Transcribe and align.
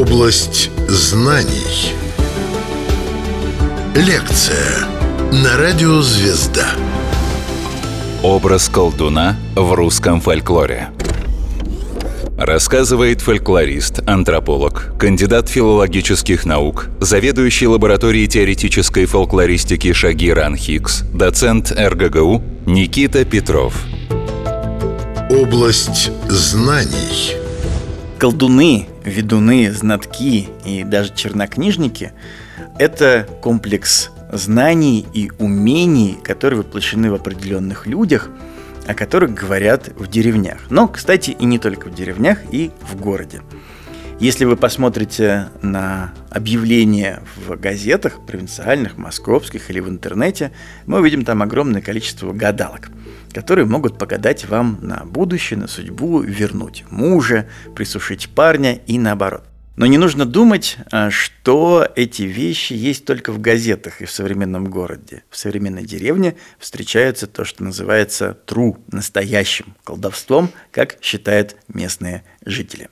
Область 0.00 0.70
знаний. 0.88 1.92
Лекция 3.94 4.86
на 5.30 5.58
радио 5.58 6.00
«Звезда». 6.00 6.68
Образ 8.22 8.70
колдуна 8.70 9.36
в 9.54 9.74
русском 9.74 10.22
фольклоре. 10.22 10.88
Рассказывает 12.38 13.20
фольклорист, 13.20 14.00
антрополог, 14.06 14.94
кандидат 14.98 15.50
филологических 15.50 16.46
наук, 16.46 16.88
заведующий 17.00 17.66
лабораторией 17.66 18.26
теоретической 18.26 19.04
фольклористики 19.04 19.92
Шагиран 19.92 20.56
Хикс, 20.56 21.02
доцент 21.12 21.72
РГГУ 21.72 22.42
Никита 22.64 23.26
Петров. 23.26 23.74
Область 25.28 26.10
знаний. 26.26 27.39
Колдуны, 28.20 28.86
ведуны, 29.02 29.72
знатки 29.72 30.50
и 30.66 30.84
даже 30.84 31.14
чернокнижники– 31.14 32.12
это 32.78 33.26
комплекс 33.40 34.10
знаний 34.30 35.06
и 35.14 35.30
умений, 35.38 36.18
которые 36.22 36.58
воплощены 36.58 37.10
в 37.10 37.14
определенных 37.14 37.86
людях, 37.86 38.28
о 38.86 38.92
которых 38.92 39.32
говорят 39.32 39.88
в 39.96 40.06
деревнях. 40.06 40.58
Но, 40.68 40.86
кстати, 40.86 41.30
и 41.30 41.46
не 41.46 41.58
только 41.58 41.88
в 41.88 41.94
деревнях, 41.94 42.40
и 42.52 42.72
в 42.82 43.00
городе. 43.00 43.40
Если 44.20 44.44
вы 44.44 44.56
посмотрите 44.56 45.48
на 45.62 46.12
объявления 46.28 47.22
в 47.46 47.56
газетах 47.56 48.18
провинциальных, 48.26 48.98
московских 48.98 49.70
или 49.70 49.80
в 49.80 49.88
интернете, 49.88 50.52
мы 50.84 51.00
увидим 51.00 51.24
там 51.24 51.40
огромное 51.40 51.80
количество 51.80 52.34
гадалок, 52.34 52.90
которые 53.32 53.66
могут 53.66 53.98
погадать 53.98 54.48
вам 54.48 54.78
на 54.82 55.04
будущее, 55.04 55.58
на 55.58 55.68
судьбу, 55.68 56.20
вернуть 56.20 56.84
мужа, 56.90 57.48
присушить 57.74 58.28
парня 58.30 58.74
и 58.86 58.98
наоборот. 58.98 59.44
Но 59.76 59.86
не 59.86 59.96
нужно 59.96 60.26
думать, 60.26 60.76
а, 60.92 61.10
что 61.10 61.88
эти 61.96 62.24
вещи 62.24 62.74
есть 62.74 63.06
только 63.06 63.32
в 63.32 63.40
газетах 63.40 64.02
и 64.02 64.04
в 64.04 64.10
современном 64.10 64.66
городе. 64.66 65.22
В 65.30 65.38
современной 65.38 65.84
деревне 65.84 66.36
встречается 66.58 67.26
то, 67.26 67.46
что 67.46 67.64
называется 67.64 68.36
тру, 68.44 68.78
настоящим 68.92 69.74
колдовством, 69.84 70.50
как 70.70 70.98
считают 71.00 71.56
местные 71.72 72.24
жители. 72.44 72.90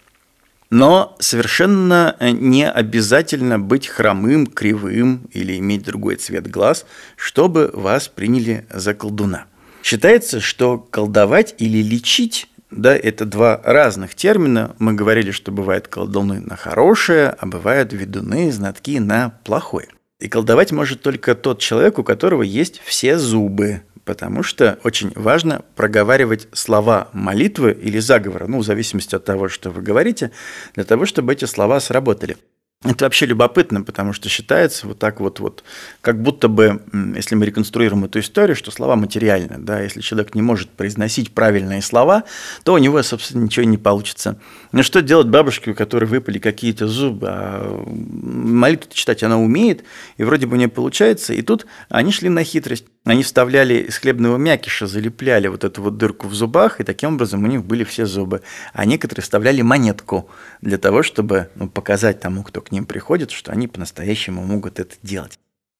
Но 0.70 1.17
совершенно 1.19 2.17
э, 2.20 2.30
не 2.30 2.69
обязательно 2.69 3.58
быть 3.58 3.86
хромым, 3.86 4.47
кривым 4.47 5.28
или 5.33 5.58
иметь 5.58 5.83
другой 5.83 6.17
цвет 6.17 6.48
глаз, 6.48 6.86
чтобы 7.17 7.70
вас 7.73 8.08
приняли 8.08 8.67
за 8.70 8.95
колдуна. 8.95 9.47
Считается, 9.89 10.39
что 10.41 10.77
колдовать 10.77 11.55
или 11.56 11.78
лечить 11.78 12.47
да, 12.70 12.94
это 12.94 13.25
два 13.25 13.58
разных 13.64 14.14
термина. 14.14 14.77
Мы 14.78 14.92
говорили, 14.92 15.30
что 15.30 15.50
бывают 15.50 15.89
колдуны 15.89 16.41
на 16.41 16.56
хорошее, 16.56 17.34
а 17.39 17.47
бывают 17.47 17.95
ведуны, 17.95 18.53
знатки 18.53 19.00
на 19.00 19.30
плохое. 19.45 19.89
И 20.20 20.28
колдовать 20.28 20.72
может 20.72 21.00
только 21.00 21.34
тот 21.34 21.61
человек, 21.61 21.98
у 21.98 22.05
которого 22.05 22.42
есть 22.42 22.83
все 22.84 23.17
зубы, 23.17 23.80
потому 24.05 24.42
что 24.42 24.78
очень 24.84 25.11
важно 25.14 25.62
проговаривать 25.75 26.48
слова 26.52 27.08
молитвы 27.14 27.73
или 27.73 27.98
заговора, 27.98 28.47
ну, 28.47 28.58
в 28.58 28.67
зависимости 28.67 29.14
от 29.14 29.25
того, 29.25 29.48
что 29.48 29.70
вы 29.70 29.80
говорите, 29.80 30.33
для 30.75 30.84
того, 30.84 31.06
чтобы 31.06 31.33
эти 31.33 31.47
слова 31.47 31.80
сработали. 31.80 32.36
Это 32.84 33.06
вообще 33.06 33.26
любопытно, 33.26 33.82
потому 33.82 34.12
что 34.12 34.28
считается 34.28 34.86
вот 34.86 35.00
так 35.00 35.18
вот, 35.18 35.40
вот, 35.40 35.64
как 36.00 36.22
будто 36.22 36.46
бы, 36.46 36.80
если 37.16 37.34
мы 37.34 37.44
реконструируем 37.44 38.04
эту 38.04 38.20
историю, 38.20 38.54
что 38.54 38.70
слова 38.70 38.94
материальны, 38.94 39.56
да, 39.58 39.80
если 39.80 40.00
человек 40.00 40.36
не 40.36 40.42
может 40.42 40.70
произносить 40.70 41.32
правильные 41.34 41.82
слова, 41.82 42.22
то 42.62 42.74
у 42.74 42.78
него, 42.78 43.02
собственно, 43.02 43.42
ничего 43.42 43.66
не 43.66 43.78
получится. 43.78 44.38
Но 44.70 44.84
что 44.84 45.02
делать 45.02 45.26
бабушке, 45.26 45.72
у 45.72 45.74
которой 45.74 46.04
выпали 46.04 46.38
какие-то 46.38 46.86
зубы, 46.86 47.26
а 47.28 47.84
молитву 47.84 48.92
читать 48.92 49.24
она 49.24 49.40
умеет, 49.40 49.82
и 50.16 50.22
вроде 50.22 50.46
бы 50.46 50.56
не 50.56 50.68
получается, 50.68 51.34
и 51.34 51.42
тут 51.42 51.67
они 51.88 52.12
шли 52.12 52.28
на 52.28 52.44
хитрость. 52.44 52.84
Они 53.08 53.23
вставляли 53.23 53.74
из 53.74 53.96
хлебного 53.96 54.36
мякиша, 54.36 54.86
залепляли 54.86 55.48
вот 55.48 55.64
эту 55.64 55.80
вот 55.80 55.96
дырку 55.96 56.29
в 56.29 56.35
зубах, 56.35 56.79
и 56.79 56.85
таким 56.85 57.14
образом 57.14 57.42
у 57.42 57.46
них 57.46 57.64
были 57.64 57.83
все 57.83 58.05
зубы. 58.05 58.42
А 58.74 58.85
некоторые 58.85 59.23
вставляли 59.23 59.63
монетку 59.63 60.29
для 60.61 60.77
того, 60.77 61.02
чтобы 61.02 61.48
ну, 61.55 61.70
показать 61.70 62.20
тому, 62.20 62.42
кто 62.42 62.61
к 62.61 62.70
ним 62.70 62.85
приходит, 62.85 63.30
что 63.30 63.51
они 63.51 63.67
по-настоящему 63.67 64.45
могут 64.45 64.79
это 64.79 64.95
делать. 65.02 65.39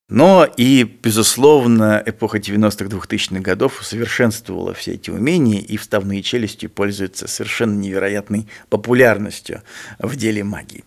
Но 0.09 0.43
и, 0.57 0.83
безусловно, 0.83 2.01
эпоха 2.03 2.39
90-х, 2.39 2.85
2000-х 2.85 3.41
годов 3.41 3.79
усовершенствовала 3.79 4.73
все 4.73 4.93
эти 4.93 5.11
умения, 5.11 5.61
и 5.61 5.77
вставные 5.77 6.23
челюсти 6.23 6.65
пользуются 6.65 7.27
совершенно 7.27 7.77
невероятной 7.77 8.47
популярностью 8.69 9.61
в 9.99 10.15
деле 10.15 10.43
магии. 10.43 10.83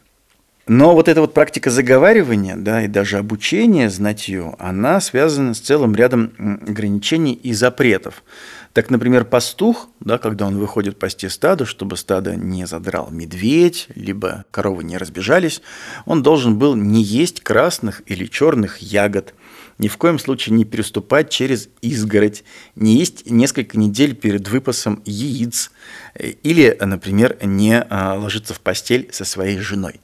Но 0.68 0.94
вот 0.94 1.08
эта 1.08 1.20
вот 1.20 1.34
практика 1.34 1.70
заговаривания, 1.70 2.54
да, 2.56 2.84
и 2.84 2.88
даже 2.88 3.18
обучения 3.18 3.90
знатью, 3.90 4.54
она 4.60 5.00
связана 5.00 5.54
с 5.54 5.58
целым 5.60 5.96
рядом 5.96 6.32
ограничений 6.38 7.32
и 7.32 7.52
запретов. 7.52 8.22
Так, 8.72 8.88
например, 8.88 9.24
пастух, 9.24 9.88
да, 9.98 10.18
когда 10.18 10.46
он 10.46 10.58
выходит 10.58 10.98
пасти 10.98 11.28
стадо, 11.28 11.66
чтобы 11.66 11.96
стадо 11.96 12.36
не 12.36 12.64
задрал 12.66 13.10
медведь, 13.10 13.88
либо 13.96 14.44
коровы 14.52 14.84
не 14.84 14.96
разбежались, 14.96 15.62
он 16.06 16.22
должен 16.22 16.58
был 16.58 16.76
не 16.76 17.02
есть 17.02 17.40
красных 17.40 18.02
или 18.06 18.26
черных 18.26 18.78
ягод, 18.78 19.34
ни 19.78 19.88
в 19.88 19.96
коем 19.96 20.18
случае 20.18 20.56
не 20.56 20.64
переступать 20.64 21.30
через 21.30 21.68
изгородь, 21.80 22.44
не 22.76 22.96
есть 22.96 23.30
несколько 23.30 23.78
недель 23.78 24.14
перед 24.14 24.48
выпасом 24.48 25.02
яиц 25.04 25.70
э, 26.14 26.30
или, 26.42 26.76
например, 26.80 27.36
не 27.42 27.80
а, 27.80 28.14
ложиться 28.14 28.54
в 28.54 28.60
постель 28.60 29.08
со 29.12 29.24
своей 29.24 29.58
женой. 29.58 30.00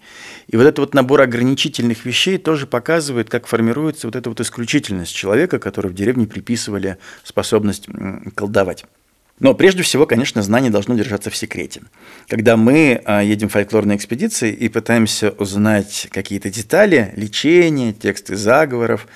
И 0.48 0.56
вот 0.56 0.64
этот 0.64 0.78
вот 0.78 0.94
набор 0.94 1.20
ограничительных 1.20 2.04
вещей 2.04 2.38
тоже 2.38 2.66
показывает, 2.66 3.30
как 3.30 3.46
формируется 3.46 4.06
вот 4.06 4.16
эта 4.16 4.28
вот 4.30 4.40
исключительность 4.40 5.14
человека, 5.14 5.58
который 5.58 5.90
в 5.90 5.94
деревне 5.94 6.26
приписывали 6.26 6.98
способность 7.24 7.88
колдовать. 8.34 8.84
Но 9.40 9.54
прежде 9.54 9.82
всего, 9.82 10.06
конечно, 10.06 10.42
знание 10.42 10.70
должно 10.70 10.94
держаться 10.94 11.30
в 11.30 11.36
секрете. 11.36 11.82
Когда 12.28 12.56
мы 12.56 13.00
а, 13.04 13.22
едем 13.22 13.48
в 13.48 13.52
фольклорные 13.52 13.96
экспедиции 13.96 14.52
и 14.52 14.68
пытаемся 14.68 15.30
узнать 15.30 16.08
какие-то 16.10 16.50
детали, 16.50 17.12
лечения, 17.16 17.92
тексты 17.92 18.36
заговоров, 18.36 19.06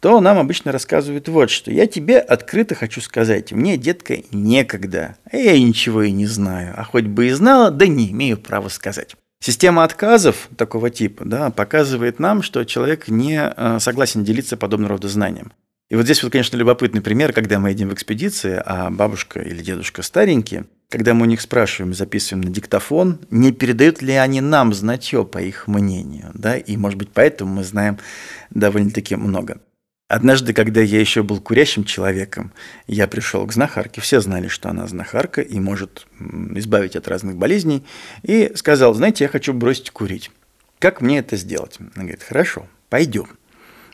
то 0.00 0.20
нам 0.20 0.38
обычно 0.38 0.72
рассказывают 0.72 1.28
вот 1.28 1.50
что. 1.50 1.70
Я 1.70 1.86
тебе 1.86 2.18
открыто 2.18 2.74
хочу 2.74 3.00
сказать, 3.00 3.52
мне, 3.52 3.76
детка, 3.76 4.18
некогда, 4.32 5.16
я 5.32 5.58
ничего 5.58 6.02
и 6.02 6.10
не 6.10 6.26
знаю, 6.26 6.74
а 6.76 6.84
хоть 6.84 7.04
бы 7.04 7.28
и 7.28 7.30
знала, 7.30 7.70
да 7.70 7.86
не 7.86 8.10
имею 8.10 8.36
права 8.38 8.68
сказать. 8.68 9.16
Система 9.42 9.84
отказов 9.84 10.48
такого 10.56 10.90
типа 10.90 11.24
да, 11.24 11.50
показывает 11.50 12.18
нам, 12.18 12.42
что 12.42 12.64
человек 12.64 13.08
не 13.08 13.40
а, 13.40 13.78
согласен 13.80 14.22
делиться 14.22 14.58
подобного 14.58 14.92
рода 14.92 15.08
знанием. 15.08 15.52
И 15.90 15.96
вот 15.96 16.04
здесь 16.04 16.22
вот, 16.22 16.30
конечно, 16.30 16.56
любопытный 16.56 17.00
пример, 17.00 17.32
когда 17.32 17.58
мы 17.58 17.70
едем 17.70 17.88
в 17.88 17.94
экспедиции, 17.94 18.62
а 18.64 18.90
бабушка 18.90 19.40
или 19.40 19.60
дедушка 19.60 20.02
старенькие, 20.02 20.66
когда 20.88 21.14
мы 21.14 21.22
у 21.22 21.28
них 21.28 21.40
спрашиваем, 21.40 21.94
записываем 21.94 22.44
на 22.44 22.50
диктофон, 22.50 23.18
не 23.30 23.50
передают 23.50 24.00
ли 24.00 24.12
они 24.14 24.40
нам 24.40 24.72
знатье 24.72 25.24
по 25.24 25.38
их 25.38 25.66
мнению, 25.66 26.30
да, 26.32 26.56
и, 26.56 26.76
может 26.76 26.96
быть, 26.96 27.10
поэтому 27.12 27.54
мы 27.56 27.64
знаем 27.64 27.98
довольно-таки 28.50 29.16
много. 29.16 29.60
Однажды, 30.06 30.52
когда 30.52 30.80
я 30.80 31.00
еще 31.00 31.24
был 31.24 31.40
курящим 31.40 31.84
человеком, 31.84 32.52
я 32.86 33.06
пришел 33.06 33.46
к 33.46 33.52
знахарке. 33.52 34.00
Все 34.00 34.20
знали, 34.20 34.48
что 34.48 34.68
она 34.68 34.88
знахарка 34.88 35.40
и 35.40 35.60
может 35.60 36.06
избавить 36.56 36.96
от 36.96 37.06
разных 37.06 37.36
болезней. 37.36 37.84
И 38.24 38.50
сказал, 38.56 38.92
знаете, 38.92 39.22
я 39.22 39.28
хочу 39.28 39.52
бросить 39.52 39.92
курить. 39.92 40.32
Как 40.80 41.00
мне 41.00 41.20
это 41.20 41.36
сделать? 41.36 41.78
Она 41.78 42.02
говорит, 42.02 42.24
хорошо, 42.24 42.66
пойдем 42.88 43.28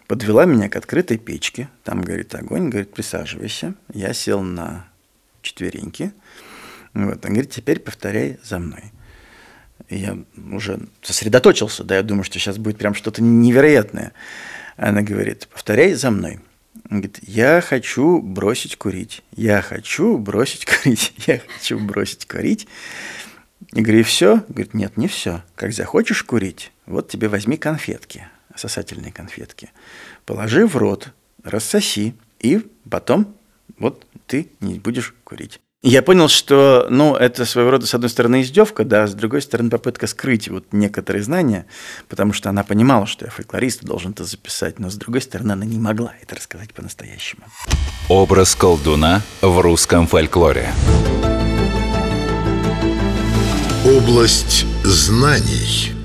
подвела 0.06 0.44
меня 0.44 0.68
к 0.68 0.76
открытой 0.76 1.18
печке. 1.18 1.68
Там, 1.84 2.02
говорит, 2.02 2.34
огонь. 2.34 2.68
Говорит, 2.68 2.92
присаживайся. 2.92 3.74
Я 3.92 4.12
сел 4.12 4.42
на 4.42 4.86
четвереньки. 5.42 6.12
Вот. 6.94 7.24
Он 7.24 7.32
говорит, 7.32 7.50
теперь 7.50 7.80
повторяй 7.80 8.38
за 8.42 8.58
мной. 8.58 8.92
И 9.88 9.98
я 9.98 10.18
уже 10.52 10.80
сосредоточился, 11.02 11.84
да, 11.84 11.96
я 11.96 12.02
думаю, 12.02 12.24
что 12.24 12.38
сейчас 12.38 12.58
будет 12.58 12.78
прям 12.78 12.94
что-то 12.94 13.22
невероятное. 13.22 14.12
Она 14.76 15.02
говорит, 15.02 15.48
повторяй 15.52 15.94
за 15.94 16.10
мной. 16.10 16.40
Он 16.90 16.98
говорит, 16.98 17.18
я 17.22 17.60
хочу 17.60 18.20
бросить 18.20 18.76
курить. 18.76 19.22
Я 19.32 19.62
хочу 19.62 20.18
бросить 20.18 20.64
курить. 20.82 21.12
Я 21.26 21.40
хочу 21.40 21.78
бросить 21.78 22.26
курить. 22.26 22.66
И 23.72 23.80
говорю, 23.80 24.00
и 24.00 24.04
все? 24.04 24.44
Говорит, 24.48 24.74
нет, 24.74 24.96
не 24.96 25.08
все. 25.08 25.42
Как 25.54 25.72
захочешь 25.72 26.22
курить, 26.22 26.72
вот 26.86 27.08
тебе 27.08 27.28
возьми 27.28 27.56
конфетки 27.56 28.28
сосательные 28.56 29.12
конфетки. 29.12 29.70
Положи 30.24 30.66
в 30.66 30.76
рот, 30.76 31.12
рассоси, 31.44 32.14
и 32.40 32.66
потом 32.90 33.34
вот 33.78 34.06
ты 34.26 34.50
не 34.60 34.78
будешь 34.78 35.14
курить. 35.24 35.60
Я 35.82 36.02
понял, 36.02 36.26
что, 36.28 36.88
ну, 36.90 37.14
это 37.14 37.44
своего 37.44 37.70
рода, 37.70 37.86
с 37.86 37.94
одной 37.94 38.10
стороны, 38.10 38.42
издевка, 38.42 38.84
да, 38.84 39.06
с 39.06 39.14
другой 39.14 39.40
стороны, 39.40 39.70
попытка 39.70 40.08
скрыть 40.08 40.48
вот 40.48 40.72
некоторые 40.72 41.22
знания, 41.22 41.66
потому 42.08 42.32
что 42.32 42.48
она 42.50 42.64
понимала, 42.64 43.06
что 43.06 43.24
я 43.24 43.30
фольклорист, 43.30 43.84
должен 43.84 44.10
это 44.10 44.24
записать, 44.24 44.80
но 44.80 44.90
с 44.90 44.96
другой 44.96 45.20
стороны, 45.20 45.52
она 45.52 45.64
не 45.64 45.78
могла 45.78 46.12
это 46.20 46.34
рассказать 46.34 46.74
по-настоящему. 46.74 47.44
Образ 48.08 48.56
колдуна 48.56 49.22
в 49.42 49.60
русском 49.60 50.08
фольклоре. 50.08 50.72
Область 53.84 54.66
знаний. 54.82 55.95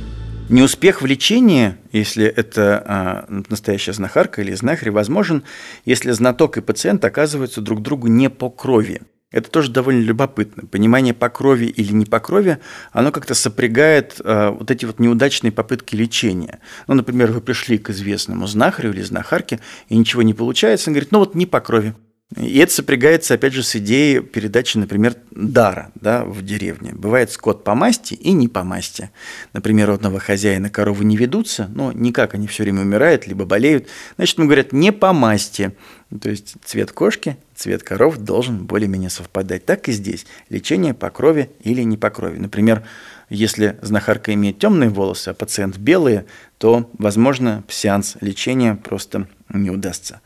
Неуспех 0.52 1.02
в 1.02 1.06
лечении, 1.06 1.78
если 1.94 2.26
это 2.26 2.84
а, 2.86 3.26
настоящая 3.48 3.94
знахарка 3.94 4.42
или 4.42 4.54
знахарь, 4.54 4.92
возможен, 4.92 5.44
если 5.86 6.12
знаток 6.12 6.58
и 6.58 6.62
пациент 6.62 7.06
оказываются 7.06 7.62
друг 7.62 7.82
другу 7.82 8.08
не 8.08 8.30
по 8.30 8.50
крови. 8.50 9.02
Это 9.32 9.50
тоже 9.50 9.72
довольно 9.72 10.02
любопытно. 10.02 10.68
Понимание 10.68 11.14
по 11.14 11.30
крови 11.30 11.68
или 11.68 11.94
не 11.94 12.04
по 12.04 12.20
крови, 12.20 12.58
оно 12.92 13.14
как-то 13.14 13.34
сопрягает 13.34 14.20
э, 14.22 14.50
вот 14.50 14.70
эти 14.70 14.84
вот 14.84 15.00
неудачные 15.00 15.54
попытки 15.54 15.96
лечения. 15.96 16.60
Ну, 16.88 16.96
например, 16.96 17.32
вы 17.32 17.40
пришли 17.40 17.78
к 17.78 17.90
известному 17.90 18.46
знахарю 18.46 18.92
или 18.92 19.04
знахарке, 19.04 19.62
и 19.88 19.96
ничего 19.96 20.22
не 20.22 20.34
получается, 20.34 20.90
он 20.90 20.96
говорит, 20.96 21.14
ну 21.14 21.20
вот 21.20 21.34
не 21.34 21.46
по 21.46 21.62
крови. 21.62 21.94
И 22.38 22.60
это 22.60 22.72
сопрягается, 22.72 23.34
опять 23.34 23.52
же, 23.54 23.62
с 23.62 23.76
идеей 23.76 24.22
передачи, 24.22 24.78
например, 24.78 25.16
дара 25.32 25.92
да, 25.96 26.24
в 26.24 26.42
деревне. 26.44 26.94
Бывает 26.94 27.30
скот 27.30 27.66
по 27.66 27.76
масти 27.76 28.14
и 28.14 28.32
не 28.32 28.48
по 28.48 28.64
масти. 28.64 29.12
Например, 29.52 29.90
родного 29.90 30.20
хозяина 30.20 30.70
коровы 30.70 31.04
не 31.04 31.18
ведутся, 31.18 31.70
но 31.76 31.92
никак 31.92 32.34
они 32.34 32.48
все 32.48 32.64
время 32.64 32.82
умирают, 32.82 33.28
либо 33.28 33.44
болеют. 33.44 33.88
Значит, 34.16 34.38
ему 34.38 34.48
говорят, 34.48 34.72
не 34.72 34.94
по 34.94 35.12
масти. 35.12 35.74
То 36.22 36.30
есть 36.30 36.56
цвет 36.64 36.94
кошки, 36.94 37.36
цвет 37.54 37.84
коров 37.84 38.18
должен 38.18 38.66
более-менее 38.66 39.10
совпадать. 39.10 39.66
Так 39.66 39.90
и 39.90 39.92
здесь. 39.92 40.26
Лечение 40.48 40.94
по 40.94 41.10
крови 41.10 41.52
или 41.64 41.82
не 41.82 41.98
по 41.98 42.10
крови. 42.10 42.38
Например, 42.38 42.84
если 43.30 43.78
знахарка 43.82 44.34
имеет 44.34 44.58
темные 44.58 44.90
волосы, 44.90 45.30
а 45.30 45.34
пациент 45.34 45.78
белые, 45.78 46.26
то, 46.58 46.90
возможно, 46.98 47.64
сеанс 47.68 48.16
лечения 48.22 48.76
просто 48.76 49.28
не 49.50 49.70
удастся. 49.70 50.22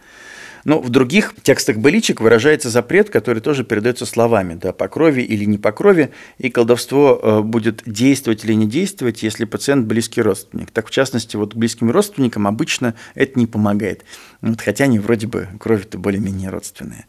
Но 0.66 0.82
в 0.82 0.90
других 0.90 1.36
текстах 1.44 1.78
быличек 1.78 2.20
выражается 2.20 2.70
запрет, 2.70 3.12
который 3.12 3.40
тоже 3.40 3.64
передается 3.64 4.06
словами, 4.06 4.56
да, 4.56 4.74
по 4.74 4.88
крови 4.88 5.22
или 5.22 5.46
не 5.46 5.60
по 5.60 5.72
крови, 5.72 6.12
и 6.40 6.50
колдовство 6.50 7.20
э, 7.22 7.42
будет 7.42 7.84
действовать 7.86 8.44
или 8.44 8.54
не 8.54 8.68
действовать, 8.68 9.22
если 9.24 9.46
пациент 9.46 9.86
близкий 9.86 10.24
родственник. 10.24 10.72
Так, 10.72 10.88
в 10.88 10.92
частности, 10.92 11.36
вот 11.36 11.56
близким 11.56 11.92
родственникам 11.92 12.48
обычно 12.48 12.96
это 13.14 13.40
не 13.40 13.46
помогает, 13.46 14.04
вот, 14.42 14.60
хотя 14.60 14.86
они 14.86 14.98
вроде 14.98 15.28
бы 15.28 15.48
кровь-то 15.60 16.00
более-менее 16.00 16.50
родственные. 16.50 17.06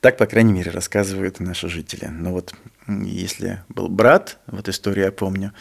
Так, 0.00 0.18
по 0.18 0.26
крайней 0.26 0.52
мере, 0.52 0.72
рассказывают 0.72 1.38
наши 1.38 1.68
жители. 1.68 2.06
Но 2.06 2.32
вот 2.32 2.54
если 2.88 3.60
был 3.68 3.88
брат, 3.88 4.38
вот 4.48 4.68
историю 4.68 5.06
я 5.06 5.12
помню, 5.12 5.52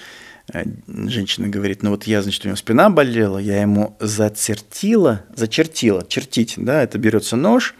женщина 0.53 1.47
говорит, 1.47 1.81
ну 1.81 1.91
вот 1.91 2.03
я, 2.03 2.21
значит, 2.21 2.45
у 2.45 2.47
него 2.47 2.55
спина 2.55 2.89
болела, 2.89 3.37
я 3.37 3.61
ему 3.61 3.97
зацертила, 3.99 5.23
зачертила, 5.35 6.05
чертить, 6.07 6.53
да, 6.57 6.83
это 6.83 6.97
берется 6.99 7.35
нож, 7.35 7.73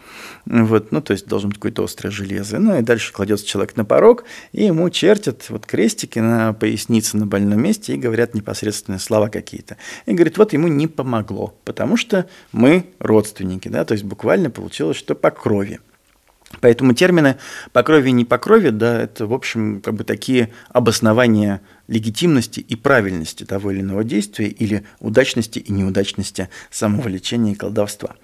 вот, 0.46 0.90
ну, 0.90 1.00
то 1.00 1.12
есть 1.12 1.26
должен 1.28 1.50
быть 1.50 1.58
какое-то 1.58 1.84
острое 1.84 2.10
железо, 2.10 2.58
ну, 2.58 2.76
и 2.76 2.82
дальше 2.82 3.12
кладется 3.12 3.46
человек 3.46 3.76
на 3.76 3.84
порог, 3.84 4.24
и 4.52 4.64
ему 4.64 4.90
чертят 4.90 5.48
вот 5.48 5.64
крестики 5.64 6.18
на 6.18 6.52
пояснице 6.54 7.16
на 7.16 7.26
больном 7.26 7.62
месте 7.62 7.94
и 7.94 7.98
говорят 7.98 8.34
непосредственные 8.34 8.98
слова 8.98 9.28
какие-то. 9.28 9.76
И 10.06 10.12
говорит, 10.12 10.36
вот 10.36 10.52
ему 10.52 10.66
не 10.68 10.88
помогло, 10.88 11.54
потому 11.64 11.96
что 11.96 12.28
мы 12.50 12.86
родственники, 12.98 13.68
да, 13.68 13.84
то 13.84 13.92
есть 13.92 14.04
буквально 14.04 14.50
получилось, 14.50 14.96
что 14.96 15.14
по 15.14 15.30
крови. 15.30 15.80
Поэтому 16.60 16.94
термины 16.94 17.36
по 17.72 17.82
крови 17.82 18.10
и 18.10 18.12
не 18.12 18.24
по 18.24 18.38
крови, 18.38 18.70
да, 18.70 19.02
это, 19.02 19.26
в 19.26 19.32
общем, 19.32 19.80
как 19.80 19.94
бы 19.94 20.04
такие 20.04 20.50
обоснования 20.68 21.60
легитимности 21.88 22.60
и 22.60 22.76
правильности 22.76 23.44
того 23.44 23.70
или 23.70 23.80
иного 23.80 24.04
действия 24.04 24.48
или 24.48 24.84
удачности 25.00 25.58
и 25.58 25.72
неудачности 25.72 26.48
самого 26.70 27.08
лечения 27.08 27.52
и 27.52 27.56
колдовства. 27.56 28.16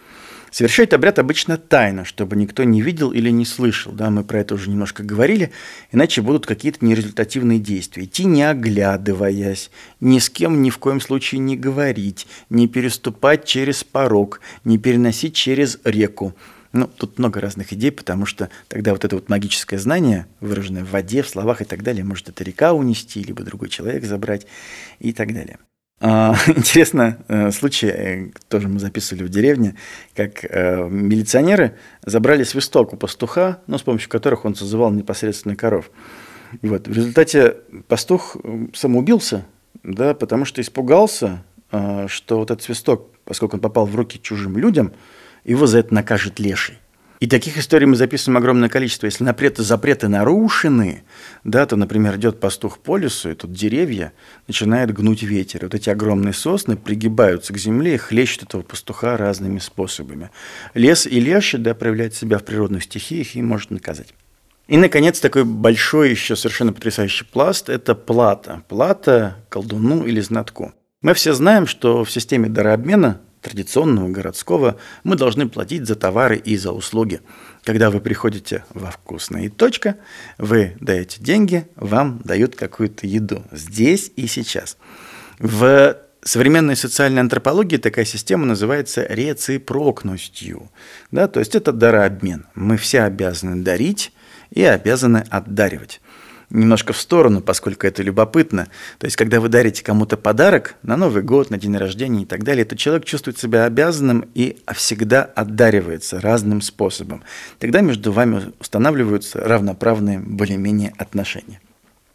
Совершает 0.52 0.92
обряд 0.92 1.18
обычно 1.18 1.56
тайно, 1.56 2.04
чтобы 2.04 2.36
никто 2.36 2.62
не 2.64 2.82
видел 2.82 3.10
или 3.10 3.30
не 3.30 3.46
слышал. 3.46 3.90
Да, 3.90 4.10
мы 4.10 4.22
про 4.22 4.40
это 4.40 4.54
уже 4.54 4.68
немножко 4.68 5.02
говорили, 5.02 5.50
иначе 5.92 6.20
будут 6.20 6.44
какие-то 6.44 6.84
нерезультативные 6.84 7.58
действия. 7.58 8.04
Идти 8.04 8.24
не 8.26 8.42
оглядываясь, 8.42 9.70
ни 10.00 10.18
с 10.18 10.28
кем 10.28 10.60
ни 10.60 10.68
в 10.68 10.76
коем 10.76 11.00
случае 11.00 11.38
не 11.38 11.56
говорить, 11.56 12.26
не 12.50 12.68
переступать 12.68 13.46
через 13.46 13.82
порог, 13.82 14.42
не 14.62 14.76
переносить 14.76 15.34
через 15.34 15.78
реку. 15.84 16.34
Ну, 16.72 16.86
тут 16.86 17.18
много 17.18 17.40
разных 17.40 17.72
идей, 17.72 17.90
потому 17.90 18.24
что 18.24 18.48
тогда 18.68 18.92
вот 18.92 19.04
это 19.04 19.16
вот 19.16 19.28
магическое 19.28 19.78
знание, 19.78 20.26
выраженное 20.40 20.84
в 20.84 20.90
воде, 20.90 21.22
в 21.22 21.28
словах 21.28 21.60
и 21.60 21.64
так 21.64 21.82
далее, 21.82 22.02
может 22.02 22.28
это 22.28 22.42
река 22.44 22.72
унести, 22.72 23.22
либо 23.22 23.42
другой 23.42 23.68
человек 23.68 24.04
забрать 24.04 24.46
и 24.98 25.12
так 25.12 25.34
далее. 25.34 25.58
А, 26.04 26.34
интересно, 26.48 27.18
э, 27.28 27.52
случай, 27.52 27.86
э, 27.86 28.30
тоже 28.48 28.68
мы 28.68 28.80
записывали 28.80 29.22
в 29.22 29.28
деревне, 29.28 29.76
как 30.16 30.44
э, 30.44 30.88
милиционеры 30.88 31.76
забрали 32.04 32.42
свисток 32.42 32.92
у 32.92 32.96
пастуха, 32.96 33.60
ну, 33.68 33.78
с 33.78 33.82
помощью 33.82 34.10
которых 34.10 34.44
он 34.44 34.56
созывал 34.56 34.90
непосредственно 34.90 35.54
коров. 35.54 35.90
Вот, 36.60 36.88
в 36.88 36.92
результате 36.92 37.56
пастух 37.86 38.36
самоубился, 38.74 39.46
да, 39.84 40.12
потому 40.12 40.44
что 40.44 40.60
испугался, 40.60 41.44
что 41.70 42.38
вот 42.38 42.50
этот 42.50 42.62
свисток, 42.62 43.08
поскольку 43.24 43.56
он 43.56 43.62
попал 43.62 43.86
в 43.86 43.96
руки 43.96 44.20
чужим 44.20 44.58
людям, 44.58 44.92
его 45.44 45.66
за 45.66 45.78
это 45.78 45.94
накажет 45.94 46.38
леший. 46.38 46.78
И 47.22 47.28
таких 47.28 47.56
историй 47.56 47.86
мы 47.86 47.94
записываем 47.94 48.38
огромное 48.38 48.68
количество. 48.68 49.06
Если 49.06 49.22
напреты, 49.22 49.62
запреты 49.62 50.08
нарушены, 50.08 51.04
да, 51.44 51.66
то, 51.66 51.76
например, 51.76 52.16
идет 52.16 52.40
пастух 52.40 52.80
по 52.80 52.96
лесу, 52.96 53.30
и 53.30 53.34
тут 53.34 53.52
деревья 53.52 54.12
начинает 54.48 54.92
гнуть 54.92 55.22
ветер. 55.22 55.60
Вот 55.62 55.72
эти 55.72 55.88
огромные 55.88 56.32
сосны 56.32 56.76
пригибаются 56.76 57.52
к 57.52 57.58
земле 57.58 57.94
и 57.94 57.96
хлещут 57.96 58.42
этого 58.42 58.62
пастуха 58.62 59.16
разными 59.16 59.60
способами. 59.60 60.30
Лес 60.74 61.06
и 61.06 61.20
лещи, 61.20 61.58
да, 61.58 61.74
проявляет 61.74 62.12
себя 62.12 62.38
в 62.38 62.44
природных 62.44 62.82
стихиях 62.82 63.36
и 63.36 63.42
может 63.42 63.70
наказать. 63.70 64.14
И, 64.66 64.76
наконец, 64.76 65.20
такой 65.20 65.44
большой 65.44 66.10
еще 66.10 66.34
совершенно 66.34 66.72
потрясающий 66.72 67.24
пласт– 67.24 67.68
это 67.68 67.94
плата. 67.94 68.64
Плата 68.66 69.36
колдуну 69.48 70.04
или 70.04 70.18
знатку. 70.18 70.72
Мы 71.02 71.14
все 71.14 71.34
знаем, 71.34 71.68
что 71.68 72.02
в 72.02 72.10
системе 72.10 72.48
дарообмена 72.48 73.20
традиционного, 73.42 74.08
городского, 74.08 74.78
мы 75.04 75.16
должны 75.16 75.48
платить 75.48 75.86
за 75.86 75.96
товары 75.96 76.36
и 76.36 76.56
за 76.56 76.72
услуги. 76.72 77.20
Когда 77.64 77.90
вы 77.90 78.00
приходите 78.00 78.64
во 78.70 78.90
вкусное 78.90 79.42
и 79.42 79.48
точка, 79.48 79.96
вы 80.38 80.76
даете 80.80 81.20
деньги, 81.20 81.68
вам 81.76 82.20
дают 82.24 82.56
какую-то 82.56 83.06
еду 83.06 83.44
здесь 83.52 84.10
и 84.16 84.26
сейчас. 84.26 84.78
В 85.38 85.98
современной 86.22 86.76
социальной 86.76 87.20
антропологии 87.20 87.76
такая 87.76 88.04
система 88.04 88.46
называется 88.46 89.04
рeciprocностью. 89.08 90.70
Да, 91.10 91.28
то 91.28 91.40
есть 91.40 91.54
это 91.54 91.72
дарообмен. 91.72 92.46
Мы 92.54 92.76
все 92.76 93.02
обязаны 93.02 93.62
дарить 93.62 94.12
и 94.50 94.62
обязаны 94.62 95.24
отдаривать 95.30 96.00
немножко 96.52 96.92
в 96.92 96.98
сторону, 96.98 97.40
поскольку 97.40 97.86
это 97.86 98.02
любопытно. 98.02 98.68
То 98.98 99.06
есть, 99.06 99.16
когда 99.16 99.40
вы 99.40 99.48
дарите 99.48 99.82
кому-то 99.82 100.16
подарок 100.16 100.76
на 100.82 100.96
Новый 100.96 101.22
год, 101.22 101.50
на 101.50 101.58
день 101.58 101.76
рождения 101.76 102.22
и 102.22 102.26
так 102.26 102.44
далее, 102.44 102.64
то 102.64 102.76
человек 102.76 103.04
чувствует 103.04 103.38
себя 103.38 103.64
обязанным 103.64 104.28
и 104.34 104.58
всегда 104.74 105.22
отдаривается 105.22 106.20
разным 106.20 106.60
способом. 106.60 107.22
Тогда 107.58 107.80
между 107.80 108.12
вами 108.12 108.52
устанавливаются 108.60 109.40
равноправные 109.40 110.18
более-менее 110.18 110.92
отношения. 110.98 111.60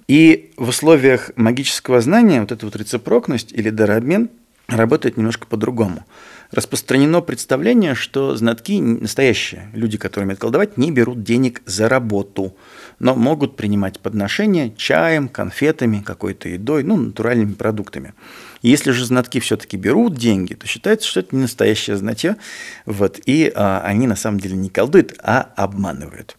И 0.08 0.54
в 0.56 0.70
условиях 0.70 1.32
магического 1.36 2.00
знания 2.00 2.40
вот 2.40 2.52
эта 2.52 2.66
вот 2.66 2.76
рецепрокность 2.76 3.52
или 3.52 3.70
дарообмен 3.70 4.30
работает 4.68 5.18
немножко 5.18 5.48
по-другому. 5.48 6.06
Распространено 6.52 7.22
представление, 7.22 7.96
что 7.96 8.36
знатки, 8.36 8.80
настоящие 8.80 9.70
люди, 9.74 9.98
которые 9.98 10.26
умеют 10.26 10.40
колдовать, 10.40 10.78
не 10.78 10.92
берут 10.92 11.24
денег 11.24 11.62
за 11.66 11.90
работу– 11.90 12.56
но 13.00 13.16
могут 13.16 13.56
принимать 13.56 14.00
подношения 14.00 14.74
чаем, 14.76 15.30
конфетами, 15.30 16.02
какой-то 16.02 16.50
едой, 16.50 16.84
ну, 16.84 16.98
натуральными 16.98 17.54
продуктами. 17.54 18.14
Если 18.62 18.92
же 18.92 19.06
знатки 19.06 19.40
все-таки 19.40 19.78
берут 19.78 20.16
деньги, 20.16 20.56
то 20.56 20.68
считается, 20.68 21.08
что 21.08 21.20
это 21.20 21.36
не 21.36 21.44
настоящее 21.44 21.96
знатье, 21.96 22.38
вот, 22.86 23.20
и 23.26 23.52
а, 23.54 23.82
они 23.82 24.08
на 24.08 24.16
самом 24.16 24.40
деле 24.40 24.56
не 24.56 24.70
колдуют, 24.70 25.14
а 25.22 25.42
обманывают. 25.56 26.38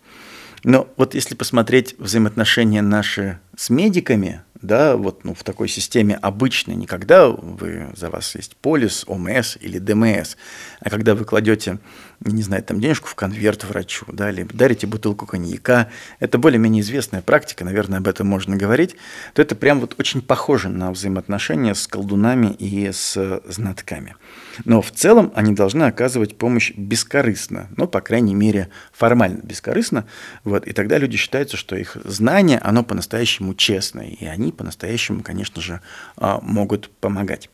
Но 0.64 0.88
вот 0.96 1.14
если 1.14 1.36
посмотреть 1.36 1.94
взаимоотношения 1.98 2.82
наши 2.82 3.38
с 3.56 3.70
медиками, 3.70 4.42
да, 4.62 4.96
вот 4.96 5.24
ну, 5.24 5.34
в 5.34 5.42
такой 5.44 5.68
системе 5.68 6.16
обычной, 6.16 6.74
не 6.74 6.86
когда 6.86 7.28
вы, 7.28 7.88
за 7.94 8.10
вас 8.10 8.34
есть 8.34 8.56
полис, 8.56 9.04
ОМС 9.06 9.56
или 9.60 9.78
ДМС, 9.78 10.36
а 10.80 10.90
когда 10.90 11.14
вы 11.14 11.24
кладете, 11.24 11.78
не 12.24 12.42
знаю, 12.42 12.62
там 12.62 12.80
денежку 12.80 13.08
в 13.08 13.14
конверт 13.14 13.64
врачу, 13.64 14.04
да, 14.08 14.30
или 14.30 14.42
дарите 14.42 14.86
бутылку 14.86 15.26
коньяка, 15.26 15.88
это 16.18 16.38
более-менее 16.38 16.82
известная 16.82 17.22
практика, 17.22 17.64
наверное, 17.64 17.98
об 17.98 18.08
этом 18.08 18.26
можно 18.26 18.56
говорить, 18.56 18.96
то 19.34 19.42
это 19.42 19.54
прям 19.54 19.80
вот 19.80 19.94
очень 19.98 20.20
похоже 20.20 20.68
на 20.68 20.90
взаимоотношения 20.90 21.74
с 21.74 21.86
колдунами 21.86 22.52
и 22.52 22.90
с 22.90 23.40
знатками. 23.46 24.16
Но 24.64 24.82
в 24.82 24.90
целом 24.90 25.32
они 25.34 25.54
должны 25.54 25.84
оказывать 25.84 26.36
помощь 26.36 26.72
бескорыстно, 26.76 27.68
ну, 27.76 27.86
по 27.86 28.00
крайней 28.00 28.34
мере, 28.34 28.68
формально 28.92 29.40
бескорыстно, 29.42 30.06
вот, 30.42 30.66
и 30.66 30.72
тогда 30.72 30.98
люди 30.98 31.16
считаются, 31.16 31.56
что 31.56 31.76
их 31.76 31.96
знание, 32.04 32.58
оно 32.58 32.82
по-настоящему 32.82 33.54
честное, 33.54 34.08
и 34.08 34.26
они 34.26 34.50
по-настоящему, 34.50 35.22
конечно 35.22 35.62
же, 35.62 35.80
а, 36.16 36.40
могут 36.42 36.90
помогать. 37.00 37.48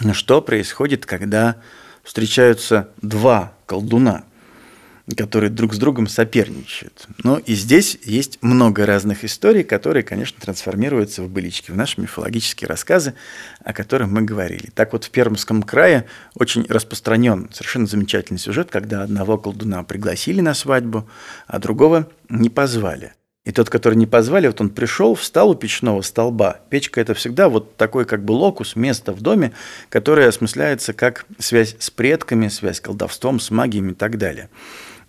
Но 0.00 0.14
что 0.14 0.42
происходит, 0.42 1.06
когда 1.06 1.56
встречаются 2.08 2.88
два 3.02 3.52
колдуна? 3.66 4.24
которые 5.16 5.48
друг 5.48 5.72
с 5.72 5.78
другом 5.78 6.06
соперничают. 6.06 7.06
Ну 7.24 7.38
и 7.38 7.54
здесь 7.54 7.96
есть 8.04 8.38
много 8.42 8.84
разных 8.84 9.24
историй, 9.24 9.64
которые, 9.64 10.02
конечно, 10.02 10.38
трансформируются 10.38 11.22
в 11.22 11.30
былички, 11.30 11.70
в 11.70 11.76
наши 11.76 11.98
мифологические 11.98 12.68
рассказы, 12.68 13.14
о 13.64 13.72
которых 13.72 14.08
мы 14.08 14.20
говорили. 14.20 14.70
Так 14.74 14.92
вот, 14.92 15.04
в 15.04 15.10
Пермском 15.10 15.62
крае 15.62 16.04
очень 16.34 16.66
распространен 16.68 17.48
совершенно 17.54 17.86
замечательный 17.86 18.36
сюжет, 18.36 18.68
когда 18.70 19.02
одного 19.02 19.38
колдуна 19.38 19.82
пригласили 19.82 20.42
на 20.42 20.52
свадьбу, 20.52 21.08
а 21.46 21.58
другого 21.58 22.06
не 22.28 22.50
позвали. 22.50 23.14
И 23.48 23.52
тот, 23.52 23.70
который 23.70 23.94
не 23.94 24.04
позвали, 24.04 24.46
вот 24.46 24.60
он 24.60 24.68
пришел, 24.68 25.14
встал 25.14 25.48
у 25.48 25.54
печного 25.54 26.02
столба. 26.02 26.60
Печка– 26.68 27.00
это 27.02 27.14
всегда 27.14 27.48
вот 27.48 27.76
такой 27.76 28.04
как 28.04 28.22
бы 28.22 28.32
локус, 28.32 28.76
место 28.76 29.14
в 29.14 29.22
доме, 29.22 29.52
которое 29.88 30.28
осмысляется 30.28 30.92
как 30.92 31.24
связь 31.38 31.74
с 31.78 31.90
предками, 31.90 32.48
связь 32.48 32.76
с 32.76 32.80
колдовством, 32.82 33.40
с 33.40 33.50
магией 33.50 33.92
и 33.92 33.94
так 33.94 34.18
далее. 34.18 34.50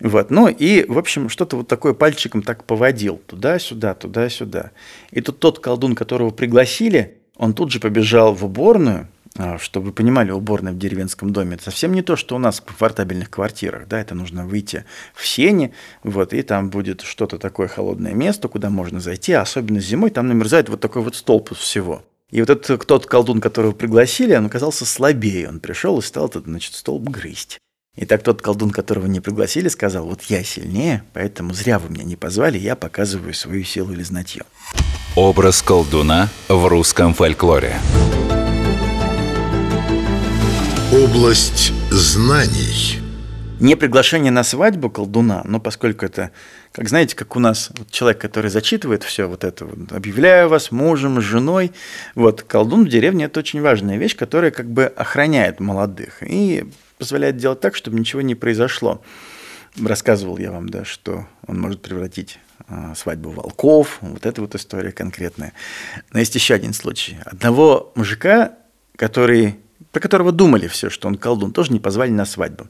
Вот. 0.00 0.30
Ну 0.30 0.48
и, 0.48 0.86
в 0.88 0.96
общем, 0.96 1.28
что-то 1.28 1.58
вот 1.58 1.68
такое 1.68 1.92
пальчиком 1.92 2.40
так 2.42 2.64
поводил. 2.64 3.20
Туда-сюда, 3.26 3.92
туда-сюда. 3.92 4.70
И 5.10 5.20
тут 5.20 5.38
тот 5.38 5.58
колдун, 5.58 5.94
которого 5.94 6.30
пригласили, 6.30 7.18
он 7.36 7.52
тут 7.52 7.70
же 7.70 7.78
побежал 7.78 8.32
в 8.32 8.42
уборную, 8.42 9.08
чтобы 9.58 9.86
вы 9.86 9.92
понимали, 9.92 10.30
уборная 10.30 10.72
в 10.72 10.78
деревенском 10.78 11.32
доме 11.32 11.54
это 11.54 11.64
совсем 11.64 11.92
не 11.92 12.02
то, 12.02 12.16
что 12.16 12.36
у 12.36 12.38
нас 12.38 12.60
в 12.60 12.64
комфортабельных 12.64 13.30
квартирах. 13.30 13.88
Да, 13.88 14.00
это 14.00 14.14
нужно 14.14 14.46
выйти 14.46 14.84
в 15.14 15.26
сене, 15.26 15.72
вот, 16.02 16.32
и 16.32 16.42
там 16.42 16.70
будет 16.70 17.02
что-то 17.02 17.38
такое 17.38 17.68
холодное 17.68 18.14
место, 18.14 18.48
куда 18.48 18.70
можно 18.70 19.00
зайти, 19.00 19.32
а 19.32 19.42
особенно 19.42 19.80
зимой 19.80 20.10
там 20.10 20.28
намерзает 20.28 20.68
вот 20.68 20.80
такой 20.80 21.02
вот 21.02 21.16
столб 21.16 21.54
всего. 21.54 22.02
И 22.30 22.40
вот 22.40 22.50
этот 22.50 22.86
тот 22.86 23.06
колдун, 23.06 23.40
которого 23.40 23.72
пригласили, 23.72 24.34
он 24.36 24.46
оказался 24.46 24.86
слабее. 24.86 25.48
Он 25.48 25.58
пришел 25.58 25.98
и 25.98 26.02
стал 26.02 26.26
этот, 26.26 26.44
значит, 26.44 26.74
столб 26.74 27.08
грызть. 27.08 27.58
И 27.96 28.06
так 28.06 28.22
тот 28.22 28.40
колдун, 28.40 28.70
которого 28.70 29.06
не 29.06 29.20
пригласили, 29.20 29.68
сказал, 29.68 30.06
вот 30.06 30.22
я 30.22 30.44
сильнее, 30.44 31.02
поэтому 31.12 31.52
зря 31.52 31.80
вы 31.80 31.90
меня 31.90 32.04
не 32.04 32.16
позвали, 32.16 32.56
я 32.56 32.76
показываю 32.76 33.34
свою 33.34 33.64
силу 33.64 33.92
или 33.92 34.02
знатье. 34.04 34.42
Образ 35.16 35.60
колдуна 35.60 36.28
в 36.48 36.66
русском 36.68 37.14
фольклоре. 37.14 37.76
Область 40.92 41.72
знаний. 41.92 42.98
Не 43.60 43.76
приглашение 43.76 44.32
на 44.32 44.42
свадьбу 44.42 44.90
колдуна, 44.90 45.42
но 45.44 45.60
поскольку 45.60 46.04
это, 46.04 46.32
как 46.72 46.88
знаете, 46.88 47.14
как 47.14 47.36
у 47.36 47.38
нас 47.38 47.70
вот 47.78 47.92
человек, 47.92 48.20
который 48.20 48.50
зачитывает 48.50 49.04
все 49.04 49.28
вот 49.28 49.44
это, 49.44 49.66
вот, 49.66 49.92
объявляю 49.92 50.48
вас 50.48 50.72
мужем, 50.72 51.20
женой, 51.20 51.70
вот 52.16 52.42
колдун 52.42 52.86
в 52.86 52.88
деревне 52.88 53.26
это 53.26 53.38
очень 53.38 53.60
важная 53.60 53.98
вещь, 53.98 54.16
которая 54.16 54.50
как 54.50 54.68
бы 54.68 54.86
охраняет 54.86 55.60
молодых 55.60 56.24
и 56.26 56.64
позволяет 56.98 57.36
делать 57.36 57.60
так, 57.60 57.76
чтобы 57.76 57.96
ничего 57.96 58.20
не 58.22 58.34
произошло. 58.34 59.00
Рассказывал 59.80 60.38
я 60.38 60.50
вам, 60.50 60.68
да, 60.68 60.84
что 60.84 61.28
он 61.46 61.60
может 61.60 61.82
превратить 61.82 62.40
а, 62.66 62.96
свадьбу 62.96 63.30
волков, 63.30 63.98
вот 64.00 64.26
эта 64.26 64.40
вот 64.40 64.56
история 64.56 64.90
конкретная. 64.90 65.52
Но 66.12 66.18
есть 66.18 66.34
еще 66.34 66.54
один 66.54 66.72
случай. 66.72 67.18
Одного 67.26 67.92
мужика, 67.94 68.54
который 68.96 69.60
про 69.92 70.00
которого 70.00 70.32
думали 70.32 70.66
все, 70.66 70.90
что 70.90 71.08
он 71.08 71.16
колдун, 71.16 71.52
тоже 71.52 71.72
не 71.72 71.80
позвали 71.80 72.10
на 72.10 72.24
свадьбу. 72.24 72.68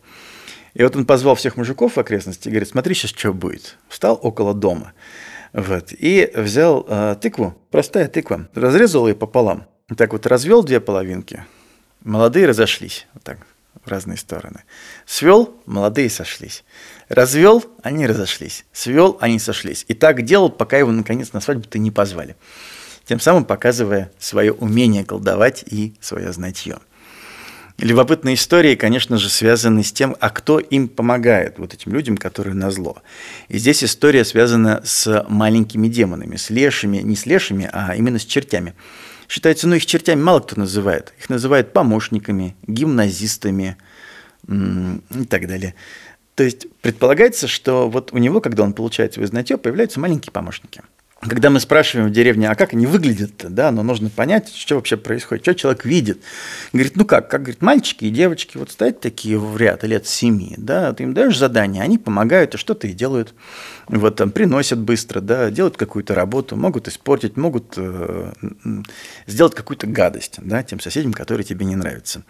И 0.75 0.83
вот 0.83 0.95
он 0.97 1.05
позвал 1.05 1.35
всех 1.35 1.57
мужиков 1.57 1.97
в 1.97 2.01
окрестности 2.01 2.49
и 2.49 2.51
говорит, 2.51 2.69
смотри, 2.69 2.95
сейчас 2.95 3.11
что 3.11 3.33
будет. 3.33 3.77
Встал 3.89 4.19
около 4.23 4.55
дома 4.55 4.93
вот, 5.53 5.93
и 5.93 6.31
взял 6.35 6.87
э, 6.89 7.17
тыкву, 7.21 7.57
простая 7.71 8.09
тыква, 8.09 8.49
разрезал 8.55 9.09
ее 9.09 9.15
пополам. 9.15 9.67
Так 9.97 10.13
вот 10.13 10.27
развел 10.27 10.63
две 10.63 10.81
половинки, 10.81 11.45
молодые 12.05 12.47
разошлись, 12.47 13.09
вот 13.13 13.25
так, 13.25 13.39
в 13.85 13.89
разные 13.89 14.17
стороны. 14.17 14.63
Свел, 15.07 15.57
молодые 15.67 16.09
сошлись. 16.09 16.65
Развел, 17.09 17.65
они 17.83 18.07
разошлись. 18.07 18.65
Свел, 18.73 19.19
они 19.21 19.41
сошлись. 19.41 19.85
И 19.89 19.95
так 19.95 20.23
делал, 20.23 20.51
пока 20.51 20.79
его 20.79 20.93
наконец 20.93 21.33
на 21.33 21.41
свадьбу-то 21.41 21.79
не 21.79 21.91
позвали. 21.91 22.37
Тем 23.05 23.19
самым 23.19 23.45
показывая 23.45 24.13
свое 24.21 24.53
умение 24.53 25.05
колдовать 25.05 25.65
и 25.67 25.97
свое 26.01 26.33
знатье. 26.33 26.79
Любопытные 27.81 28.35
истории, 28.35 28.75
конечно 28.75 29.17
же, 29.17 29.31
связаны 29.31 29.83
с 29.83 29.91
тем, 29.91 30.15
а 30.21 30.29
кто 30.29 30.59
им 30.59 30.87
помогает, 30.87 31.59
вот 31.59 31.73
этим 31.73 31.95
людям, 31.95 32.19
которые 32.19 32.55
на 32.55 32.71
зло. 32.71 32.99
И 33.49 33.57
здесь 33.57 33.83
история 33.83 34.27
связана 34.27 34.83
с 34.85 35.25
маленькими 35.31 35.89
демонами, 35.89 36.37
с 36.37 36.51
лешими, 36.51 36.99
не 36.99 37.17
с 37.17 37.25
лешими, 37.25 37.71
а 37.73 37.97
именно 37.97 38.19
с 38.19 38.27
чертями. 38.27 38.75
Считается, 39.31 39.67
ну 39.67 39.77
их 39.77 39.87
чертями 39.87 40.21
мало 40.21 40.41
кто 40.41 40.61
называет. 40.61 41.15
Их 41.19 41.31
называют 41.31 41.73
помощниками, 41.73 42.55
гимназистами 42.67 43.79
и 44.47 45.25
так 45.31 45.47
далее. 45.47 45.75
То 46.35 46.43
есть 46.43 46.67
предполагается, 46.83 47.49
что 47.49 47.89
вот 47.89 48.13
у 48.13 48.19
него, 48.19 48.43
когда 48.43 48.63
он 48.63 48.75
получает 48.75 49.15
свое 49.15 49.27
знатье, 49.27 49.57
появляются 49.57 50.01
маленькие 50.01 50.33
помощники– 50.33 50.83
когда 51.21 51.51
мы 51.51 51.61
спрашиваем 51.61 52.09
в 52.09 52.13
деревне, 52.13 52.49
а 52.49 52.55
как 52.55 52.73
они 52.73 52.87
выглядят, 52.87 53.33
да, 53.37 53.71
но 53.71 53.83
нужно 53.83 54.09
понять, 54.09 54.55
что 54.55 54.77
вообще 54.77 54.97
происходит, 54.97 55.45
что 55.45 55.55
человек 55.55 55.85
видит. 55.85 56.23
Говорит, 56.73 56.97
ну 56.97 57.05
как, 57.05 57.29
как, 57.29 57.43
говорит, 57.43 57.61
мальчики 57.61 58.07
и 58.07 58.11
девочки 58.11 58.57
вот 58.57 58.71
стоят 58.71 59.01
такие 59.01 59.39
в 59.39 59.55
ряд 59.59 59.85
лет 59.85 60.07
семи, 60.07 60.55
да, 60.57 60.95
ты 60.95 61.03
им 61.03 61.13
даешь 61.13 61.37
задание, 61.37 61.83
они 61.83 61.99
помогают 61.99 62.55
и 62.55 62.59
что-то 62.59 62.87
и 62.87 62.93
делают, 62.93 63.35
вот 63.87 64.17
там 64.17 64.31
приносят 64.31 64.79
быстро, 64.79 65.21
да, 65.21 65.51
делают 65.51 65.77
какую-то 65.77 66.15
работу, 66.15 66.57
могут 66.57 66.89
испортить, 66.89 67.37
могут 67.37 67.75
э, 67.77 68.33
сделать 69.27 69.55
какую-то 69.55 69.87
гадость, 69.87 70.37
да, 70.39 70.63
тем 70.63 70.81
соседям, 70.81 71.13
которые 71.13 71.45
тебе 71.45 71.67
не 71.67 71.77
нравятся. 71.77 72.25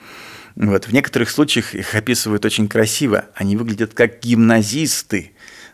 Вот. 0.57 0.87
В 0.87 0.93
некоторых 0.93 1.31
случаях 1.31 1.77
их 1.77 1.95
описывают 1.95 2.45
очень 2.45 2.69
красиво, 2.69 3.27
они 3.37 3.57
выглядят 3.57 3.95
как 3.95 4.21
гимназисты, 4.21 5.31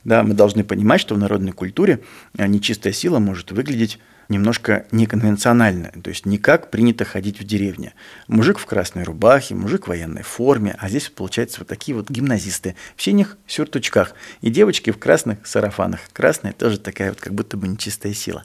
да, 0.06 0.22
мы 0.22 0.34
должны 0.34 0.62
понимать, 0.62 1.00
что 1.00 1.16
в 1.16 1.18
народной 1.18 1.50
культуре 1.50 1.98
а, 2.38 2.46
нечистая 2.46 2.92
сила 2.92 3.18
может 3.18 3.50
выглядеть 3.50 3.98
немножко 4.28 4.86
неконвенционально, 4.92 5.92
то 6.00 6.10
есть 6.10 6.26
не 6.26 6.38
как 6.38 6.70
принято 6.70 7.04
ходить 7.04 7.40
в 7.40 7.44
деревне. 7.44 7.92
Мужик 8.28 8.58
в 8.58 8.66
красной 8.66 9.02
рубахе, 9.02 9.56
мужик 9.56 9.86
в 9.86 9.88
военной 9.88 10.22
форме, 10.22 10.76
а 10.78 10.88
здесь 10.88 11.08
получается 11.08 11.58
вот 11.60 11.68
такие 11.68 11.96
вот 11.96 12.08
гимназисты 12.08 12.76
в 12.94 13.02
синих 13.02 13.36
сюртучках 13.48 14.14
и 14.42 14.50
девочки 14.50 14.90
в 14.90 14.98
красных 14.98 15.44
сарафанах. 15.44 15.98
Красная 16.12 16.52
тоже 16.52 16.78
такая 16.78 17.10
вот 17.10 17.20
как 17.20 17.34
будто 17.34 17.56
бы 17.56 17.66
нечистая 17.66 18.14
сила. 18.14 18.44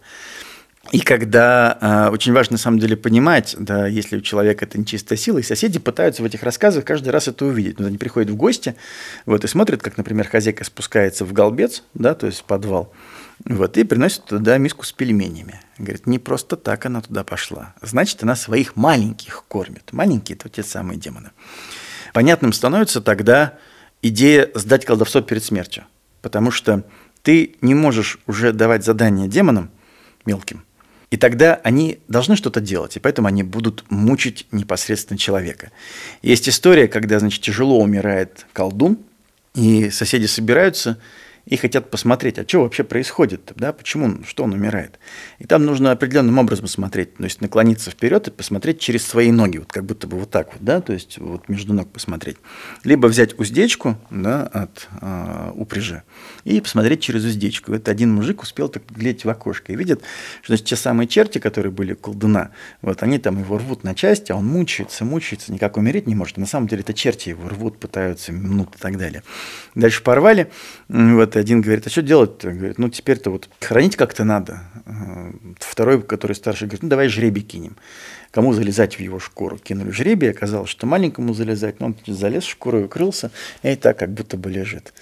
И 0.89 0.99
когда 0.99 1.77
э, 1.79 2.09
очень 2.11 2.33
важно 2.33 2.53
на 2.53 2.57
самом 2.57 2.79
деле 2.79 2.97
понимать, 2.97 3.55
да, 3.57 3.85
если 3.85 4.17
у 4.17 4.21
человека 4.21 4.65
это 4.65 4.79
нечистая 4.79 5.17
сила, 5.17 5.37
и 5.37 5.43
соседи 5.43 5.77
пытаются 5.77 6.23
в 6.23 6.25
этих 6.25 6.41
рассказах 6.41 6.85
каждый 6.85 7.09
раз 7.09 7.27
это 7.27 7.45
увидеть. 7.45 7.79
Но 7.79 7.85
они 7.85 7.99
приходят 7.99 8.31
в 8.31 8.35
гости, 8.35 8.75
вот, 9.27 9.43
и 9.43 9.47
смотрят, 9.47 9.83
как, 9.83 9.97
например, 9.97 10.27
хозяйка 10.27 10.63
спускается 10.63 11.23
в 11.23 11.33
голбец, 11.33 11.83
да, 11.93 12.15
то 12.15 12.25
есть 12.25 12.39
в 12.39 12.43
подвал, 12.45 12.91
вот, 13.45 13.77
и 13.77 13.83
приносит 13.83 14.25
туда 14.25 14.57
миску 14.57 14.83
с 14.83 14.91
пельменями. 14.91 15.61
Говорит, 15.77 16.07
не 16.07 16.17
просто 16.17 16.57
так 16.57 16.83
она 16.87 17.01
туда 17.01 17.23
пошла. 17.23 17.75
Значит, 17.81 18.23
она 18.23 18.35
своих 18.35 18.75
маленьких 18.75 19.45
кормит. 19.47 19.93
Маленькие– 19.93 20.35
это 20.39 20.49
те 20.49 20.63
самые 20.63 20.97
демоны. 20.97 21.29
Понятным 22.11 22.53
становится 22.53 23.01
тогда 23.01 23.59
идея 24.01 24.49
сдать 24.55 24.85
колдовство 24.85 25.21
перед 25.21 25.43
смертью. 25.43 25.85
Потому 26.23 26.49
что 26.49 26.83
ты 27.21 27.55
не 27.61 27.75
можешь 27.75 28.17
уже 28.25 28.51
давать 28.51 28.83
задания 28.83 29.27
демонам 29.27 29.69
мелким– 30.25 30.65
и 31.11 31.17
тогда 31.17 31.59
они 31.63 31.99
должны 32.07 32.37
что-то 32.37 32.61
делать, 32.61 32.95
и 32.95 32.99
поэтому 32.99 33.27
они 33.27 33.43
будут 33.43 33.83
мучить 33.89 34.47
непосредственно 34.51 35.17
человека. 35.17 35.71
Есть 36.21 36.47
история, 36.47 36.87
когда, 36.87 37.19
значит, 37.19 37.41
тяжело 37.41 37.79
умирает 37.79 38.47
колдун, 38.53 38.97
и 39.53 39.89
соседи 39.89 40.25
собираются 40.25 40.97
и 41.45 41.57
хотят 41.57 41.89
посмотреть, 41.89 42.39
а 42.39 42.47
что 42.47 42.61
вообще 42.61 42.83
происходит, 42.83 43.51
да, 43.55 43.73
почему, 43.73 44.23
что 44.25 44.43
он 44.43 44.53
умирает. 44.53 44.99
И 45.39 45.45
там 45.45 45.65
нужно 45.65 45.91
определенным 45.91 46.37
образом 46.37 46.67
смотреть, 46.67 47.15
то 47.15 47.23
есть 47.23 47.41
наклониться 47.41 47.91
вперед 47.91 48.27
и 48.27 48.31
посмотреть 48.31 48.79
через 48.79 49.05
свои 49.05 49.31
ноги, 49.31 49.57
вот 49.57 49.71
как 49.71 49.85
будто 49.85 50.07
бы 50.07 50.17
вот 50.19 50.29
так 50.29 50.53
вот, 50.53 50.63
да, 50.63 50.81
то 50.81 50.93
есть 50.93 51.17
вот 51.17 51.49
между 51.49 51.73
ног 51.73 51.91
посмотреть. 51.91 52.37
Либо 52.83 53.07
взять 53.07 53.37
уздечку, 53.39 53.97
да, 54.09 54.43
от 54.47 54.87
э, 55.01 55.51
упряжи 55.55 56.03
и 56.43 56.59
посмотреть 56.61 57.01
через 57.01 57.25
уздечку. 57.25 57.73
Это 57.73 57.91
один 57.91 58.13
мужик 58.13 58.41
успел 58.43 58.69
так 58.69 58.83
глядеть 58.89 59.25
в 59.25 59.29
окошко 59.29 59.73
и 59.73 59.75
видит, 59.75 60.01
что 60.41 60.53
значит, 60.53 60.65
те 60.67 60.75
самые 60.75 61.07
черти, 61.07 61.39
которые 61.39 61.71
были 61.71 61.93
колдуна, 61.93 62.51
вот 62.81 63.03
они 63.03 63.19
там 63.19 63.39
его 63.39 63.57
рвут 63.57 63.83
на 63.83 63.95
части, 63.95 64.31
а 64.31 64.35
он 64.35 64.45
мучается, 64.45 65.05
мучается, 65.05 65.51
никак 65.51 65.77
умереть 65.77 66.07
не 66.07 66.15
может. 66.15 66.37
На 66.37 66.45
самом 66.45 66.67
деле 66.67 66.81
это 66.81 66.93
черти 66.93 67.29
его 67.29 67.49
рвут, 67.49 67.79
пытаются, 67.79 68.31
минут 68.31 68.75
и 68.75 68.79
так 68.79 68.97
далее. 68.97 69.23
Дальше 69.75 70.03
порвали, 70.03 70.51
вот 70.87 71.30
вот 71.31 71.37
один 71.37 71.61
говорит, 71.61 71.87
а 71.87 71.89
что 71.89 72.01
делать-то? 72.01 72.51
Говорит, 72.51 72.77
ну 72.77 72.89
теперь-то 72.89 73.29
вот 73.29 73.49
хранить 73.61 73.95
как-то 73.95 74.23
надо. 74.23 74.61
Второй, 75.59 76.01
который 76.01 76.33
старше, 76.33 76.65
говорит, 76.65 76.83
ну 76.83 76.89
давай 76.89 77.07
жребий 77.07 77.41
кинем. 77.41 77.77
Кому 78.31 78.53
залезать 78.53 78.95
в 78.95 78.99
его 78.99 79.19
шкуру? 79.19 79.57
Кинули 79.57 79.91
жребий, 79.91 80.31
оказалось, 80.31 80.69
что 80.69 80.85
маленькому 80.85 81.33
залезать, 81.33 81.79
но 81.79 81.87
он 81.87 81.95
залез 82.05 82.43
в 82.43 82.49
шкуру 82.49 82.81
и 82.81 82.83
укрылся, 82.83 83.31
и 83.63 83.75
так 83.75 83.97
как 83.97 84.11
будто 84.11 84.35
бы 84.35 84.49
лежит. 84.49 84.93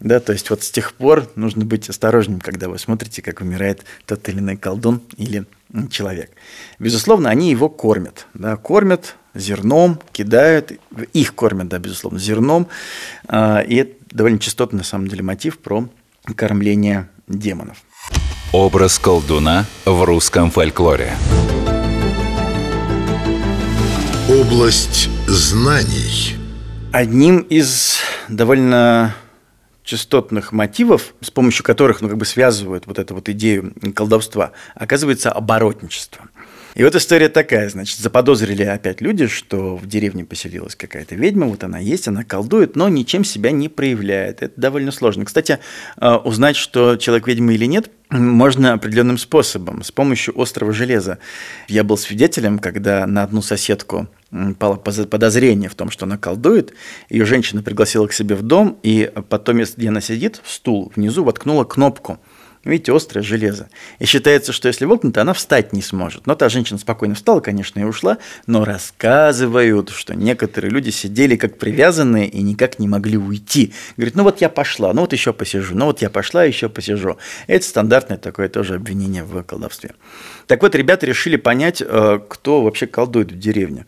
Да, 0.00 0.18
то 0.18 0.32
есть 0.32 0.48
вот 0.50 0.62
с 0.64 0.70
тех 0.70 0.94
пор 0.94 1.30
нужно 1.36 1.64
быть 1.64 1.88
осторожным, 1.88 2.40
когда 2.40 2.68
вы 2.68 2.78
смотрите, 2.78 3.22
как 3.22 3.40
умирает 3.40 3.84
тот 4.06 4.28
или 4.28 4.38
иной 4.38 4.56
колдун 4.56 5.02
или 5.18 5.44
человек. 5.90 6.30
Безусловно, 6.78 7.28
они 7.28 7.50
его 7.50 7.68
кормят. 7.68 8.26
Да, 8.34 8.56
кормят 8.56 9.14
зерном, 9.34 10.00
кидают, 10.12 10.72
их 11.12 11.34
кормят, 11.34 11.68
да, 11.68 11.78
безусловно, 11.78 12.18
зерном. 12.18 12.66
А, 13.28 13.60
и 13.60 13.99
довольно 14.10 14.38
частотный, 14.38 14.78
на 14.78 14.84
самом 14.84 15.08
деле, 15.08 15.22
мотив 15.22 15.58
про 15.58 15.88
кормление 16.36 17.08
демонов. 17.28 17.78
Образ 18.52 18.98
колдуна 18.98 19.66
в 19.84 20.04
русском 20.04 20.50
фольклоре. 20.50 21.12
Область 24.28 25.08
знаний. 25.26 26.36
Одним 26.92 27.40
из 27.40 27.98
довольно 28.28 29.14
частотных 29.84 30.52
мотивов, 30.52 31.14
с 31.20 31.30
помощью 31.30 31.64
которых 31.64 32.00
ну, 32.00 32.08
как 32.08 32.16
бы 32.16 32.24
связывают 32.24 32.86
вот 32.86 32.98
эту 32.98 33.14
вот 33.14 33.28
идею 33.28 33.72
колдовства, 33.94 34.52
оказывается 34.74 35.32
оборотничество. 35.32 36.28
И 36.74 36.84
вот 36.84 36.94
история 36.94 37.28
такая, 37.28 37.68
значит, 37.68 37.98
заподозрили 37.98 38.62
опять 38.62 39.00
люди, 39.00 39.26
что 39.26 39.76
в 39.76 39.86
деревне 39.86 40.24
поселилась 40.24 40.76
какая-то 40.76 41.16
ведьма, 41.16 41.46
вот 41.46 41.64
она 41.64 41.78
есть, 41.78 42.06
она 42.06 42.22
колдует, 42.22 42.76
но 42.76 42.88
ничем 42.88 43.24
себя 43.24 43.50
не 43.50 43.68
проявляет. 43.68 44.42
Это 44.42 44.60
довольно 44.60 44.92
сложно. 44.92 45.24
Кстати, 45.24 45.58
э, 45.96 46.14
узнать, 46.14 46.56
что 46.56 46.96
человек 46.96 47.26
ведьма 47.26 47.54
или 47.54 47.64
нет, 47.64 47.90
можно 48.10 48.72
определенным 48.72 49.18
способом, 49.18 49.82
с 49.82 49.90
помощью 49.90 50.40
острого 50.40 50.72
железа. 50.72 51.18
Я 51.68 51.84
был 51.84 51.96
свидетелем, 51.96 52.58
когда 52.58 53.06
на 53.06 53.22
одну 53.24 53.42
соседку 53.42 54.08
пало 54.58 54.76
подозрение 54.76 55.68
в 55.68 55.74
том, 55.74 55.90
что 55.90 56.06
она 56.06 56.18
колдует. 56.18 56.72
Ее 57.08 57.24
женщина 57.24 57.62
пригласила 57.62 58.06
к 58.06 58.12
себе 58.12 58.36
в 58.36 58.42
дом, 58.42 58.78
и 58.82 59.10
потом, 59.28 59.58
где 59.58 59.88
она 59.88 60.00
сидит, 60.00 60.40
в 60.44 60.50
стул 60.50 60.92
внизу 60.94 61.24
воткнула 61.24 61.64
кнопку– 61.64 62.20
Видите, 62.62 62.92
острое 62.94 63.22
железо. 63.22 63.70
И 64.00 64.04
считается, 64.04 64.52
что 64.52 64.68
если 64.68 64.84
вокнуть, 64.84 65.16
она 65.16 65.32
встать 65.32 65.72
не 65.72 65.80
сможет. 65.80 66.26
Но 66.26 66.34
та 66.34 66.50
женщина 66.50 66.78
спокойно 66.78 67.14
встала, 67.14 67.40
конечно, 67.40 67.80
и 67.80 67.84
ушла, 67.84 68.18
но 68.46 68.66
рассказывают, 68.66 69.88
что 69.88 70.14
некоторые 70.14 70.70
люди 70.70 70.90
сидели 70.90 71.36
как 71.36 71.56
привязанные 71.56 72.28
и 72.28 72.42
никак 72.42 72.78
не 72.78 72.86
могли 72.86 73.16
уйти. 73.16 73.72
Говорит, 73.96 74.14
ну 74.14 74.24
вот 74.24 74.42
я 74.42 74.50
пошла, 74.50 74.92
ну 74.92 75.00
вот 75.02 75.14
еще 75.14 75.32
посижу, 75.32 75.74
ну 75.74 75.86
вот 75.86 76.02
я 76.02 76.10
пошла, 76.10 76.44
еще 76.44 76.68
посижу. 76.68 77.16
Это 77.46 77.64
стандартное 77.64 78.18
такое 78.18 78.50
тоже 78.50 78.74
обвинение 78.74 79.24
в 79.24 79.42
колдовстве. 79.42 79.92
Так 80.46 80.60
вот, 80.60 80.74
ребята 80.74 81.06
решили 81.06 81.36
понять, 81.36 81.80
э, 81.80 82.20
кто 82.28 82.62
вообще 82.62 82.86
колдует 82.86 83.32
в 83.32 83.38
деревне. 83.38 83.86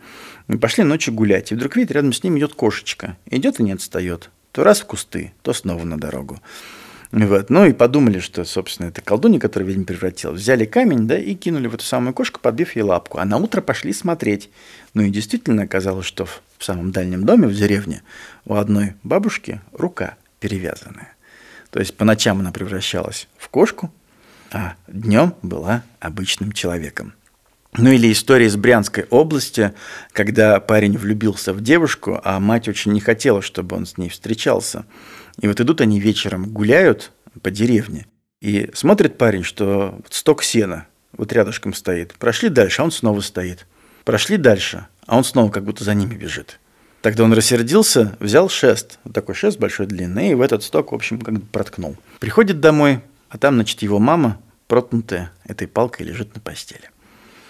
Пошли 0.61 0.83
ночью 0.83 1.13
гулять, 1.13 1.53
и 1.53 1.55
вдруг 1.55 1.77
видят, 1.77 1.93
рядом 1.93 2.15
с 2.15 2.23
ним 2.23 2.39
идет 2.39 2.55
кошечка. 2.55 3.19
Идет 3.31 3.61
и 3.61 3.63
не 3.63 3.73
отстает. 3.73 4.31
То 4.53 4.65
раз 4.65 4.81
в 4.81 4.87
кусты, 4.87 5.33
то 5.43 5.53
снова 5.53 5.85
на 5.85 5.99
дорогу. 5.99 6.41
Вот. 7.13 7.51
Ну 7.51 7.67
и 7.67 7.75
подумали, 7.75 8.21
что, 8.21 8.45
собственно, 8.45 8.89
это 8.89 9.03
колдунья, 9.03 9.39
которая 9.39 9.69
ведьма 9.69 9.85
превратилась. 9.85 10.41
Взяли 10.41 10.65
камень, 10.65 11.07
да, 11.07 11.19
и 11.19 11.35
кинули 11.35 11.67
в 11.67 11.75
эту 11.75 11.85
самую 11.85 12.15
кошку, 12.15 12.41
подбив 12.41 12.75
ей 12.75 12.83
лапку. 12.83 13.19
А 13.19 13.27
на 13.27 13.37
утро 13.37 13.61
пошли 13.61 13.93
смотреть. 13.93 14.49
Ну 14.95 15.03
и 15.03 15.11
действительно 15.11 15.65
оказалось, 15.65 16.07
что 16.07 16.25
в 16.25 16.41
самом 16.59 16.91
дальнем 16.91 17.25
доме, 17.25 17.49
в 17.49 17.55
деревне, 17.55 18.03
у 18.47 18.55
одной 18.55 18.95
бабушки 19.03 19.61
рука 19.73 20.17
перевязанная. 20.41 21.15
То 21.71 21.81
есть 21.81 21.97
по 21.97 22.07
ночам 22.07 22.41
она 22.41 22.51
превращалась 22.51 23.29
в 23.37 23.49
кошку, 23.49 23.93
а 24.51 24.75
днем 24.87 25.35
была 25.43 25.83
обычным 26.01 26.53
человеком. 26.53 27.13
Ну 27.79 27.91
или 27.91 28.13
история 28.13 28.47
из 28.47 28.57
Брянской 28.57 29.07
области, 29.09 29.73
когда 30.13 30.61
парень 30.61 30.99
влюбился 30.99 31.55
в 31.55 31.63
девушку, 31.63 32.21
а 32.23 32.39
мать 32.39 32.69
очень 32.69 32.93
не 32.93 33.01
хотела, 33.01 33.41
чтобы 33.41 33.77
он 33.77 33.87
с 33.87 33.97
ней 33.97 34.11
встречался. 34.11 34.85
И 35.41 35.49
вот 35.49 35.59
идут 35.59 35.81
они 35.81 35.99
вечером, 35.99 36.51
гуляют 36.51 37.13
по 37.41 37.51
деревне, 37.51 38.07
и 38.43 38.71
смотрит 38.75 39.17
парень, 39.17 39.43
что 39.43 39.99
сток 40.11 40.43
сена 40.43 40.87
вот 41.13 41.33
рядышком 41.33 41.73
стоит. 41.73 42.13
Прошли 42.19 42.51
дальше, 42.51 42.83
а 42.83 42.85
он 42.85 42.91
снова 42.91 43.21
стоит. 43.21 43.67
Прошли 44.05 44.37
дальше, 44.37 44.87
а 45.07 45.17
он 45.17 45.25
снова 45.25 45.51
как 45.51 45.65
будто 45.65 45.83
за 45.83 45.95
ними 45.95 46.15
бежит. 46.15 46.61
Тогда 47.01 47.25
он 47.25 47.33
рассердился, 47.33 48.17
взял 48.21 48.51
шест, 48.51 48.99
вот 49.05 49.15
такой 49.15 49.35
шест 49.35 49.59
большой 49.59 49.87
длинный, 49.87 50.33
и 50.33 50.35
в 50.35 50.43
этот 50.43 50.63
сток, 50.63 50.93
в 50.93 50.95
общем, 50.95 51.21
как 51.21 51.35
бы 51.35 51.47
проткнул. 51.47 51.97
Приходит 52.21 52.61
домой, 52.61 53.01
а 53.31 53.39
там, 53.39 53.55
значит, 53.55 53.81
его 53.81 53.99
мама, 53.99 54.39
проткнутая 54.69 55.33
этой 55.45 55.67
палкой, 55.67 56.07
лежит 56.07 56.35
на 56.35 56.41
постели. 56.41 56.91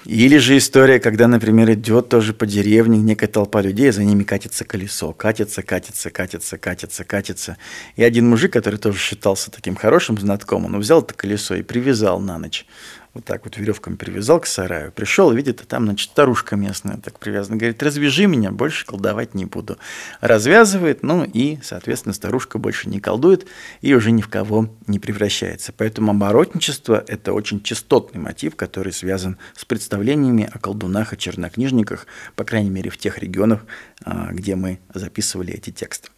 Или 0.05 0.39
же 0.39 0.59
история, 0.59 0.99
когда, 0.99 1.29
например, 1.29 1.73
идет 1.73 2.09
тоже 2.09 2.35
по 2.35 2.45
деревне 2.45 2.99
некая 2.99 3.29
толпа 3.29 3.61
людей, 3.61 3.91
за 3.93 4.03
ними 4.03 4.25
катится 4.25 4.65
колесо. 4.65 5.13
Катится, 5.13 5.63
катится, 5.63 6.11
катится, 6.11 6.59
катится, 6.59 7.05
катится. 7.05 7.57
И 7.95 8.03
один 8.03 8.29
мужик, 8.29 8.53
который 8.53 8.79
тоже 8.79 8.99
считался 8.99 9.51
таким 9.51 9.77
хорошим 9.77 10.19
знатком, 10.19 10.65
он 10.65 10.79
взял 10.79 11.03
это 11.03 11.15
колесо 11.15 11.55
и 11.55 11.63
привязал 11.63 12.19
на 12.19 12.39
ночь 12.39 12.67
вот 13.15 13.25
так 13.27 13.45
вот 13.45 13.59
веревками 13.59 13.97
привязал 13.97 14.41
к 14.41 14.47
сараю, 14.47 14.91
пришел, 14.91 15.31
видит, 15.33 15.61
а 15.61 15.67
там, 15.67 15.85
значит, 15.85 16.11
старушка 16.11 16.57
местная 16.57 16.97
так 16.97 17.19
привязана, 17.19 17.57
говорит, 17.57 17.83
развяжи 17.83 18.27
меня, 18.27 18.51
больше 18.51 18.87
колдовать 18.87 19.35
не 19.35 19.45
буду. 19.45 19.77
Развязывает, 20.21 21.03
ну 21.03 21.25
и, 21.25 21.59
соответственно, 21.63 22.15
старушка 22.15 22.59
больше 22.59 22.89
не 22.89 23.01
колдует 23.01 23.47
и 23.83 23.95
уже 23.95 24.13
ни 24.13 24.23
в 24.23 24.29
кого 24.29 24.71
не 24.87 24.99
превращается. 24.99 25.73
Поэтому 25.77 26.13
оборотничество– 26.13 27.05
это 27.07 27.35
очень 27.35 27.63
частотный 27.63 28.21
мотив, 28.21 28.57
который 28.57 28.93
связан 28.93 29.37
с 29.55 29.65
представлениями 29.67 30.49
о 30.51 30.59
колдунах 30.59 31.13
и 31.13 31.19
чернокнижниках, 31.19 32.07
по 32.35 32.45
крайней 32.45 32.71
мере, 32.71 32.89
в 32.89 32.97
тех 32.97 33.19
регионах, 33.19 33.61
а, 34.05 34.29
где 34.33 34.57
мы 34.57 34.79
записывали 34.95 35.53
эти 35.53 35.71
тексты. 35.71 36.09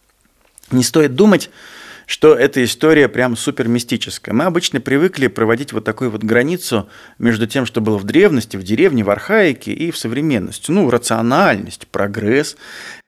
Не 0.71 0.83
стоит 0.83 1.13
думать, 1.15 1.49
что 2.05 2.35
эта 2.35 2.63
история 2.63 3.09
прям 3.09 3.35
супер 3.35 3.67
мистическая. 3.67 4.33
Мы 4.33 4.45
обычно 4.45 4.81
привыкли 4.81 5.27
проводить 5.27 5.73
вот 5.73 5.83
такую 5.83 6.11
вот 6.11 6.23
границу 6.23 6.89
между 7.19 7.47
тем, 7.47 7.65
что 7.65 7.81
было 7.81 7.97
в 7.97 8.03
древности, 8.03 8.57
в 8.57 8.63
деревне, 8.63 9.03
в 9.03 9.09
архаике 9.09 9.73
и 9.73 9.91
в 9.91 9.97
современности. 9.97 10.71
Ну, 10.71 10.89
рациональность, 10.89 11.87
прогресс. 11.87 12.57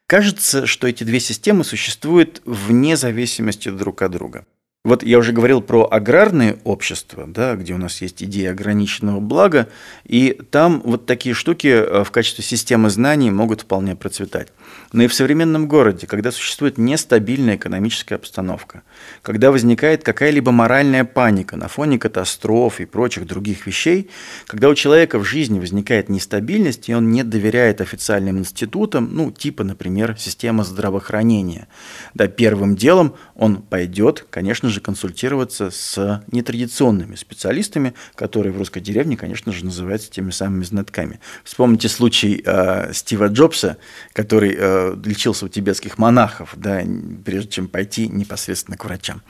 Кажется, 0.07 0.65
что 0.65 0.87
эти 0.87 1.03
две 1.03 1.19
системы 1.19 1.63
существуют 1.63 2.41
вне 2.45 2.95
зависимости 2.95 3.69
друг 3.69 4.01
от 4.01 4.11
друга. 4.11 4.45
Вот 4.87 5.03
я 5.03 5.17
уже 5.17 5.33
говорил 5.33 5.59
про 5.59 5.85
аграрные 5.91 6.59
общества, 6.63 7.25
да, 7.27 7.57
где 7.57 7.73
у 7.73 7.77
нас 7.77 8.01
есть 8.01 8.23
идея 8.23 8.51
ограниченного 8.51 9.19
блага, 9.19 9.67
и 10.05 10.39
там 10.49 10.81
вот 10.85 11.05
такие 11.05 11.35
штуки 11.35 11.67
э, 11.67 12.05
в 12.05 12.11
качестве 12.11 12.41
системы 12.41 12.89
знаний 12.89 13.29
могут 13.29 13.63
вполне 13.63 13.97
процветать. 13.97 14.53
Но 14.93 15.03
и 15.03 15.07
в 15.07 15.13
современном 15.13 15.67
городе, 15.67 16.07
когда 16.07 16.31
существует 16.31 16.77
нестабильная 16.77 17.57
экономическая 17.57 18.15
обстановка, 18.15 18.83
когда 19.23 19.51
возникает 19.51 20.05
какая-либо 20.05 20.53
моральная 20.53 21.03
паника 21.03 21.57
на 21.57 21.67
фоне 21.67 21.99
катастроф 21.99 22.79
и 22.79 22.85
прочих 22.85 23.27
других 23.27 23.67
вещей, 23.67 24.09
когда 24.45 24.69
у 24.69 24.75
человека 24.75 25.19
в 25.19 25.25
жизни 25.25 25.59
возникает 25.59 26.07
нестабильность, 26.07 26.87
и 26.87 26.95
он 26.95 27.11
не 27.11 27.23
доверяет 27.23 27.81
официальным 27.81 28.37
институтам, 28.37 29.09
ну, 29.11 29.31
типа, 29.31 29.65
например, 29.65 30.15
система 30.17 30.63
здравоохранения, 30.63 31.67
да, 32.13 32.27
первым 32.29 32.77
делом 32.77 33.15
он 33.35 33.57
пойдет, 33.57 34.25
конечно 34.29 34.69
же, 34.69 34.76
же 34.77 34.81
консультироваться 34.81 35.71
с 35.71 36.23
нетрадиционными 36.31 37.15
специалистами, 37.15 37.93
которые 38.15 38.53
в 38.53 38.57
русской 38.57 38.79
деревне, 38.79 39.17
конечно 39.17 39.51
же, 39.51 39.65
называются 39.65 40.09
теми 40.09 40.31
самыми 40.31 40.63
знатками. 40.63 41.19
Вспомните 41.43 41.89
случай 41.89 42.41
э, 42.45 42.93
Стива 42.93 43.27
Джобса, 43.27 43.77
который 44.13 44.55
э, 44.57 44.95
лечился 45.03 45.45
у 45.45 45.47
тибетских 45.49 45.97
монахов, 45.97 46.53
да, 46.55 46.81
прежде 47.25 47.49
чем 47.49 47.67
пойти 47.67 48.07
непосредственно 48.07 48.77
к 48.77 48.85
врачам. 48.85 49.21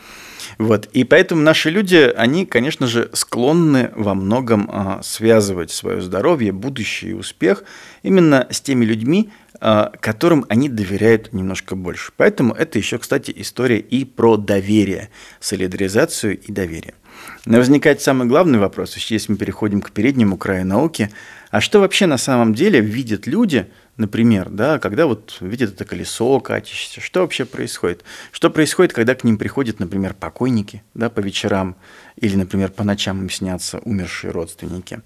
Вот. 0.58 0.88
И 0.94 1.04
поэтому 1.04 1.42
наши 1.42 1.70
люди, 1.70 2.12
они, 2.16 2.46
конечно 2.46 2.88
же, 2.88 3.10
склонны 3.14 3.92
во 3.96 4.14
многом 4.14 4.70
э, 4.72 5.00
связывать 5.04 5.72
свое 5.72 6.02
здоровье, 6.02 6.52
будущее 6.52 7.12
и 7.12 7.14
успех 7.14 7.64
именно 8.04 8.48
с 8.50 8.62
теми 8.62 8.86
людьми, 8.86 9.32
которым 9.60 10.46
они 10.50 10.70
доверяют 10.70 11.34
немножко 11.34 11.76
больше. 11.76 12.12
Поэтому 12.18 12.54
это 12.54 12.78
еще, 12.78 12.98
кстати, 12.98 13.34
история 13.36 13.80
и 13.80 14.06
про 14.06 14.38
доверие, 14.38 15.10
солидаризацию 15.40 16.40
и 16.40 16.52
доверие. 16.52 16.94
Но 17.46 17.58
возникает 17.58 18.02
самый 18.02 18.28
главный 18.28 18.60
вопрос, 18.60 18.96
если 18.98 19.32
мы 19.32 19.38
переходим 19.38 19.82
к 19.82 19.92
переднему 19.92 20.38
краю 20.38 20.66
науки, 20.66 21.10
а 21.50 21.62
что 21.62 21.80
вообще 21.80 22.06
на 22.06 22.18
самом 22.18 22.54
деле 22.54 22.82
видят 22.82 23.26
люди, 23.26 23.68
например, 23.96 24.50
да, 24.50 24.80
когда 24.80 25.08
вот 25.08 25.38
видят 25.40 25.74
это 25.74 25.86
колесо 25.86 26.40
катящееся, 26.40 27.02
что 27.02 27.22
вообще 27.22 27.46
происходит? 27.46 28.04
Что 28.32 28.50
происходит, 28.50 28.94
когда 28.94 29.16
к 29.16 29.24
ним 29.24 29.38
приходят, 29.38 29.80
например, 29.80 30.14
покойники 30.14 30.84
да, 30.94 31.10
по 31.10 31.20
вечерам, 31.22 31.78
или, 32.18 32.36
например, 32.36 32.70
по 32.72 32.84
ночам 32.84 33.22
им 33.22 33.30
снятся 33.30 33.80
умершие 33.80 34.32
родственники? 34.32 35.02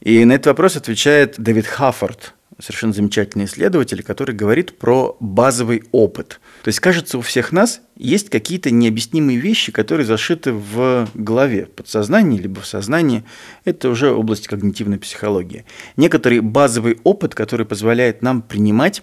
И 0.00 0.24
на 0.24 0.34
этот 0.34 0.48
вопрос 0.48 0.76
отвечает 0.76 1.36
Дэвид 1.38 1.66
Хаффорд, 1.66 2.34
совершенно 2.58 2.92
замечательный 2.92 3.44
исследователь, 3.46 4.02
который 4.02 4.34
говорит 4.34 4.78
про 4.78 5.16
базовый 5.20 5.84
опыт. 5.92 6.40
То 6.62 6.68
есть, 6.68 6.80
кажется, 6.80 7.18
у 7.18 7.20
всех 7.20 7.52
нас 7.52 7.80
есть 7.96 8.30
какие-то 8.30 8.70
необъяснимые 8.70 9.38
вещи, 9.38 9.72
которые 9.72 10.06
зашиты 10.06 10.52
в 10.52 11.08
голове, 11.14 11.66
в 11.66 11.70
подсознании, 11.70 12.40
либо 12.40 12.60
в 12.60 12.66
сознании. 12.66 13.24
Это 13.64 13.88
уже 13.88 14.10
область 14.12 14.48
когнитивной 14.48 14.98
психологии. 14.98 15.64
Некоторый 15.96 16.40
базовый 16.40 16.98
опыт, 17.04 17.34
который 17.34 17.66
позволяет 17.66 18.22
нам 18.22 18.42
принимать 18.42 19.02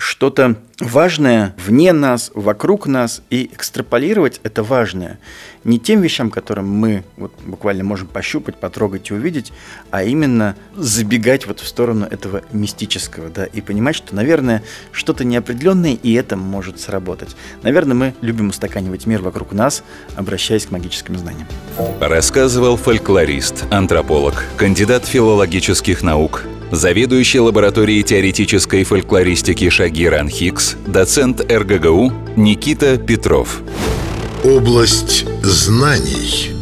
что-то 0.00 0.56
важное 0.80 1.54
вне 1.64 1.92
нас, 1.92 2.30
вокруг 2.34 2.86
нас, 2.86 3.22
и 3.30 3.50
экстраполировать 3.52 4.40
это 4.42 4.62
важное 4.62 5.18
не 5.64 5.78
тем 5.78 6.00
вещам, 6.00 6.30
которым 6.30 6.68
мы 6.68 7.04
вот 7.16 7.32
буквально 7.44 7.84
можем 7.84 8.08
пощупать, 8.08 8.56
потрогать 8.56 9.10
и 9.10 9.14
увидеть, 9.14 9.52
а 9.90 10.02
именно 10.02 10.56
забегать 10.76 11.46
вот 11.46 11.60
в 11.60 11.66
сторону 11.66 12.06
этого 12.06 12.42
мистического, 12.52 13.28
да, 13.28 13.44
и 13.44 13.60
понимать, 13.60 13.96
что, 13.96 14.14
наверное, 14.14 14.62
что-то 14.92 15.24
неопределенное, 15.24 15.92
и 15.92 16.14
это 16.14 16.36
может 16.36 16.80
сработать. 16.80 17.36
Наверное, 17.62 17.94
мы 17.94 18.14
любим 18.20 18.48
устаканивать 18.48 19.06
мир 19.06 19.20
вокруг 19.20 19.52
нас, 19.52 19.82
обращаясь 20.16 20.66
к 20.66 20.70
магическим 20.70 21.18
знаниям. 21.18 21.46
Рассказывал 22.00 22.76
фольклорист, 22.76 23.64
антрополог, 23.70 24.44
кандидат 24.56 25.04
филологических 25.04 26.02
наук, 26.02 26.44
заведующий 26.70 27.40
лабораторией 27.40 28.02
теоретической 28.02 28.84
фольклористики 28.84 29.68
Шагиран 29.70 30.28
Хикс, 30.28 30.76
доцент 30.86 31.40
РГГУ 31.50 32.12
Никита 32.36 32.96
Петров. 32.98 33.62
Область 34.44 35.26
знаний. 35.42 36.59